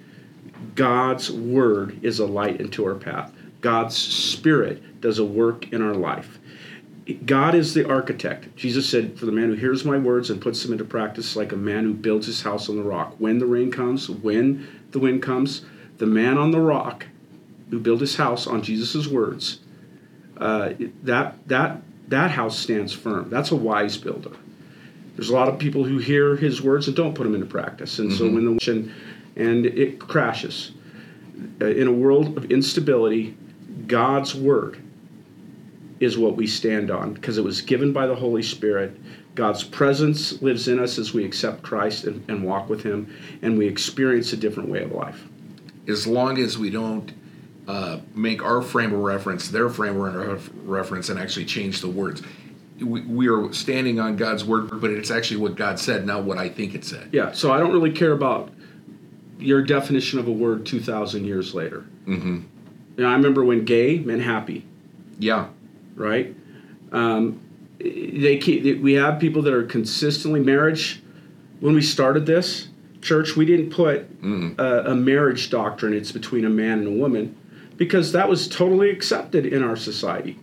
God's 0.74 1.30
word 1.30 1.98
is 2.04 2.18
a 2.18 2.26
light 2.26 2.60
into 2.60 2.84
our 2.84 2.94
path. 2.94 3.32
God's 3.60 3.96
spirit 3.96 5.00
does 5.00 5.18
a 5.18 5.24
work 5.24 5.72
in 5.72 5.80
our 5.80 5.94
life. 5.94 6.38
God 7.26 7.54
is 7.54 7.74
the 7.74 7.88
architect. 7.88 8.56
Jesus 8.56 8.88
said, 8.88 9.18
For 9.18 9.26
the 9.26 9.32
man 9.32 9.48
who 9.48 9.54
hears 9.54 9.84
my 9.84 9.98
words 9.98 10.30
and 10.30 10.40
puts 10.40 10.62
them 10.62 10.72
into 10.72 10.84
practice, 10.84 11.36
like 11.36 11.52
a 11.52 11.56
man 11.56 11.84
who 11.84 11.92
builds 11.92 12.26
his 12.26 12.42
house 12.42 12.68
on 12.68 12.76
the 12.76 12.82
rock. 12.82 13.14
When 13.18 13.38
the 13.38 13.46
rain 13.46 13.70
comes, 13.70 14.08
when 14.08 14.66
the 14.90 14.98
wind 14.98 15.22
comes, 15.22 15.66
the 15.98 16.06
man 16.06 16.38
on 16.38 16.50
the 16.50 16.60
rock 16.60 17.06
who 17.70 17.78
built 17.78 18.00
his 18.00 18.16
house 18.16 18.46
on 18.46 18.62
Jesus' 18.62 19.06
words, 19.06 19.60
uh, 20.38 20.72
that, 21.02 21.36
that, 21.46 21.82
that 22.08 22.30
house 22.30 22.58
stands 22.58 22.92
firm. 22.92 23.28
That's 23.28 23.50
a 23.50 23.56
wise 23.56 23.98
builder. 23.98 24.32
There's 25.14 25.28
a 25.28 25.34
lot 25.34 25.48
of 25.48 25.58
people 25.58 25.84
who 25.84 25.98
hear 25.98 26.36
his 26.36 26.62
words 26.62 26.88
and 26.88 26.96
don't 26.96 27.14
put 27.14 27.24
them 27.24 27.34
into 27.34 27.46
practice. 27.46 27.98
And 27.98 28.12
so 28.12 28.24
when 28.24 28.56
the 28.56 28.70
and, 28.70 28.92
and 29.36 29.66
it 29.66 30.00
crashes. 30.00 30.72
Uh, 31.60 31.66
in 31.66 31.86
a 31.86 31.92
world 31.92 32.36
of 32.36 32.50
instability, 32.50 33.36
God's 33.86 34.34
word 34.34 34.83
is 36.00 36.18
what 36.18 36.36
we 36.36 36.46
stand 36.46 36.90
on 36.90 37.14
because 37.14 37.38
it 37.38 37.44
was 37.44 37.60
given 37.60 37.92
by 37.92 38.06
the 38.06 38.14
Holy 38.14 38.42
Spirit. 38.42 38.96
God's 39.34 39.64
presence 39.64 40.40
lives 40.42 40.68
in 40.68 40.78
us 40.78 40.98
as 40.98 41.12
we 41.12 41.24
accept 41.24 41.62
Christ 41.62 42.04
and, 42.04 42.24
and 42.28 42.44
walk 42.44 42.68
with 42.68 42.82
Him, 42.82 43.12
and 43.42 43.58
we 43.58 43.66
experience 43.66 44.32
a 44.32 44.36
different 44.36 44.68
way 44.68 44.82
of 44.82 44.92
life. 44.92 45.24
As 45.88 46.06
long 46.06 46.38
as 46.38 46.56
we 46.56 46.70
don't 46.70 47.12
uh, 47.66 47.98
make 48.14 48.44
our 48.44 48.62
frame 48.62 48.92
of 48.92 49.00
reference 49.00 49.48
their 49.48 49.68
frame 49.68 49.98
of 49.98 50.68
reference 50.68 51.08
and 51.08 51.18
actually 51.18 51.46
change 51.46 51.80
the 51.80 51.88
words. 51.88 52.22
We, 52.78 53.00
we 53.02 53.28
are 53.28 53.52
standing 53.52 53.98
on 53.98 54.16
God's 54.16 54.44
word, 54.44 54.80
but 54.80 54.90
it's 54.90 55.10
actually 55.10 55.38
what 55.38 55.54
God 55.54 55.78
said, 55.78 56.04
not 56.04 56.24
what 56.24 56.38
I 56.38 56.48
think 56.48 56.74
it 56.74 56.84
said. 56.84 57.08
Yeah, 57.12 57.32
so 57.32 57.52
I 57.52 57.58
don't 57.58 57.72
really 57.72 57.92
care 57.92 58.12
about 58.12 58.50
your 59.38 59.62
definition 59.62 60.18
of 60.18 60.28
a 60.28 60.32
word 60.32 60.66
2,000 60.66 61.24
years 61.24 61.54
later. 61.54 61.86
Mm-hmm. 62.06 62.42
You 62.96 63.02
know, 63.02 63.08
I 63.08 63.12
remember 63.14 63.44
when 63.44 63.64
gay 63.64 63.98
meant 63.98 64.22
happy. 64.22 64.64
Yeah. 65.18 65.48
Right? 65.94 66.34
Um, 66.92 67.40
they 67.78 68.38
keep, 68.38 68.80
we 68.80 68.94
have 68.94 69.18
people 69.18 69.42
that 69.42 69.52
are 69.52 69.64
consistently 69.64 70.40
marriage. 70.40 71.02
When 71.60 71.74
we 71.74 71.82
started 71.82 72.26
this 72.26 72.68
church, 73.00 73.36
we 73.36 73.44
didn't 73.44 73.70
put 73.70 74.08
a, 74.58 74.92
a 74.92 74.94
marriage 74.94 75.50
doctrine. 75.50 75.92
It's 75.92 76.12
between 76.12 76.44
a 76.44 76.50
man 76.50 76.78
and 76.80 76.88
a 76.88 76.98
woman 76.98 77.36
because 77.76 78.12
that 78.12 78.28
was 78.28 78.48
totally 78.48 78.90
accepted 78.90 79.46
in 79.46 79.62
our 79.62 79.76
society. 79.76 80.38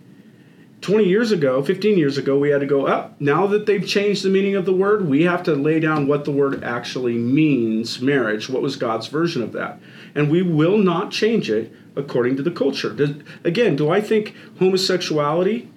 20 0.82 1.04
years 1.04 1.30
ago, 1.30 1.62
15 1.62 1.96
years 1.96 2.18
ago, 2.18 2.36
we 2.36 2.50
had 2.50 2.60
to 2.60 2.66
go 2.66 2.86
up. 2.86 3.20
Now 3.20 3.46
that 3.46 3.66
they've 3.66 3.86
changed 3.86 4.24
the 4.24 4.28
meaning 4.28 4.56
of 4.56 4.64
the 4.66 4.72
word, 4.72 5.08
we 5.08 5.22
have 5.22 5.44
to 5.44 5.54
lay 5.54 5.78
down 5.78 6.08
what 6.08 6.24
the 6.24 6.32
word 6.32 6.64
actually 6.64 7.14
means 7.14 8.00
marriage. 8.00 8.48
What 8.48 8.62
was 8.62 8.74
God's 8.74 9.06
version 9.06 9.42
of 9.42 9.52
that? 9.52 9.78
And 10.14 10.28
we 10.28 10.42
will 10.42 10.78
not 10.78 11.12
change 11.12 11.48
it 11.48 11.72
according 11.96 12.36
to 12.36 12.42
the 12.42 12.50
culture. 12.50 12.92
Does, 12.92 13.10
again, 13.44 13.76
do 13.76 13.90
I 13.90 14.00
think 14.00 14.34
homosexuality 14.58 15.68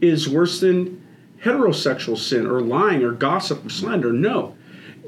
is 0.00 0.28
worse 0.28 0.60
than 0.60 1.06
heterosexual 1.42 2.16
sin 2.16 2.46
or 2.46 2.60
lying 2.60 3.02
or 3.02 3.12
gossip 3.12 3.64
or 3.64 3.70
slander? 3.70 4.12
No. 4.12 4.56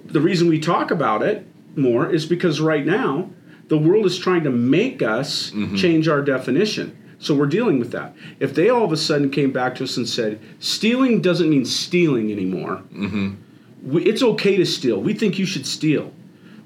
The 0.05 0.21
reason 0.21 0.49
we 0.49 0.61
talk 0.61 0.91
about 0.91 1.23
it 1.23 1.47
more 1.77 2.11
is 2.11 2.27
because 2.27 2.61
right 2.61 2.85
now, 2.85 3.31
the 3.69 3.79
world 3.79 4.05
is 4.05 4.19
trying 4.19 4.45
to 4.45 4.51
make 4.51 5.01
us 5.01 5.51
mm-hmm. 5.51 5.77
change 5.77 6.09
our 6.09 6.21
definition. 6.21 6.99
So 7.19 7.35
we're 7.35 7.47
dealing 7.47 7.79
with 7.79 7.93
that. 7.93 8.15
If 8.41 8.55
they 8.55 8.69
all 8.69 8.85
of 8.85 8.93
a 8.93 8.97
sudden 8.97 9.31
came 9.31 9.53
back 9.53 9.77
to 9.77 9.85
us 9.85 9.97
and 9.97 10.09
said, 10.09 10.41
stealing 10.59 11.23
doesn't 11.23 11.49
mean 11.49 11.65
stealing 11.65 12.33
anymore, 12.33 12.83
mm-hmm. 12.93 13.35
we, 13.83 14.03
it's 14.05 14.23
okay 14.23 14.57
to 14.57 14.67
steal. 14.67 15.01
We 15.01 15.15
think 15.15 15.38
you 15.38 15.47
should 15.47 15.67
steal. 15.67 16.12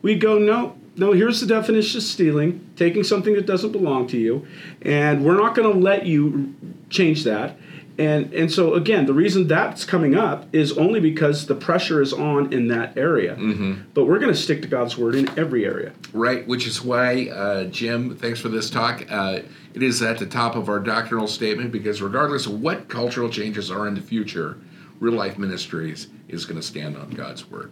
We'd 0.01 0.20
go, 0.20 0.38
no, 0.38 0.77
no, 0.96 1.12
here's 1.12 1.40
the 1.40 1.46
definition 1.46 1.98
of 1.98 2.04
stealing 2.04 2.66
taking 2.76 3.04
something 3.04 3.35
that 3.35 3.46
doesn't 3.46 3.72
belong 3.72 4.06
to 4.09 4.18
you, 4.18 4.46
and 4.82 5.24
we're 5.24 5.37
not 5.37 5.54
going 5.54 5.70
to 5.70 5.78
let 5.78 6.06
you 6.06 6.54
change 6.90 7.24
that. 7.24 7.56
And, 7.98 8.32
and 8.35 8.52
so 8.52 8.74
again, 8.74 9.06
the 9.06 9.14
reason 9.14 9.46
that's 9.46 9.85
coming 9.85 10.14
up 10.14 10.46
is 10.54 10.76
only 10.76 11.00
because 11.00 11.46
the 11.46 11.54
pressure 11.54 12.02
is 12.02 12.12
on 12.12 12.52
in 12.52 12.68
that 12.68 12.96
area. 12.96 13.37
Mm-hmm. 13.37 13.88
But 13.94 14.04
we're 14.04 14.18
going 14.18 14.32
to 14.32 14.38
stick 14.38 14.61
to 14.62 14.68
God's 14.68 14.98
word 14.98 15.14
in 15.14 15.38
every 15.38 15.64
area. 15.64 15.92
Right, 16.12 16.46
which 16.46 16.66
is 16.66 16.82
why, 16.82 17.28
uh, 17.28 17.64
Jim, 17.64 18.14
thanks 18.16 18.40
for 18.40 18.48
this 18.48 18.68
talk. 18.68 19.04
Uh, 19.11 19.40
it 19.72 19.82
is 19.82 20.02
at 20.02 20.18
the 20.18 20.26
top 20.26 20.56
of 20.56 20.68
our 20.68 20.80
doctrinal 20.80 21.26
statement 21.26 21.72
because 21.72 22.02
regardless 22.02 22.46
of 22.46 22.61
what 22.61 22.88
cultural 22.88 23.30
changes 23.30 23.70
are 23.70 23.88
in 23.88 23.94
the 23.94 24.02
future, 24.02 24.59
Real 25.00 25.14
Life 25.14 25.38
Ministries 25.38 26.09
is 26.28 26.44
going 26.44 26.61
to 26.61 26.66
stand 26.66 26.96
on 26.96 27.11
God's 27.11 27.50
Word. 27.50 27.70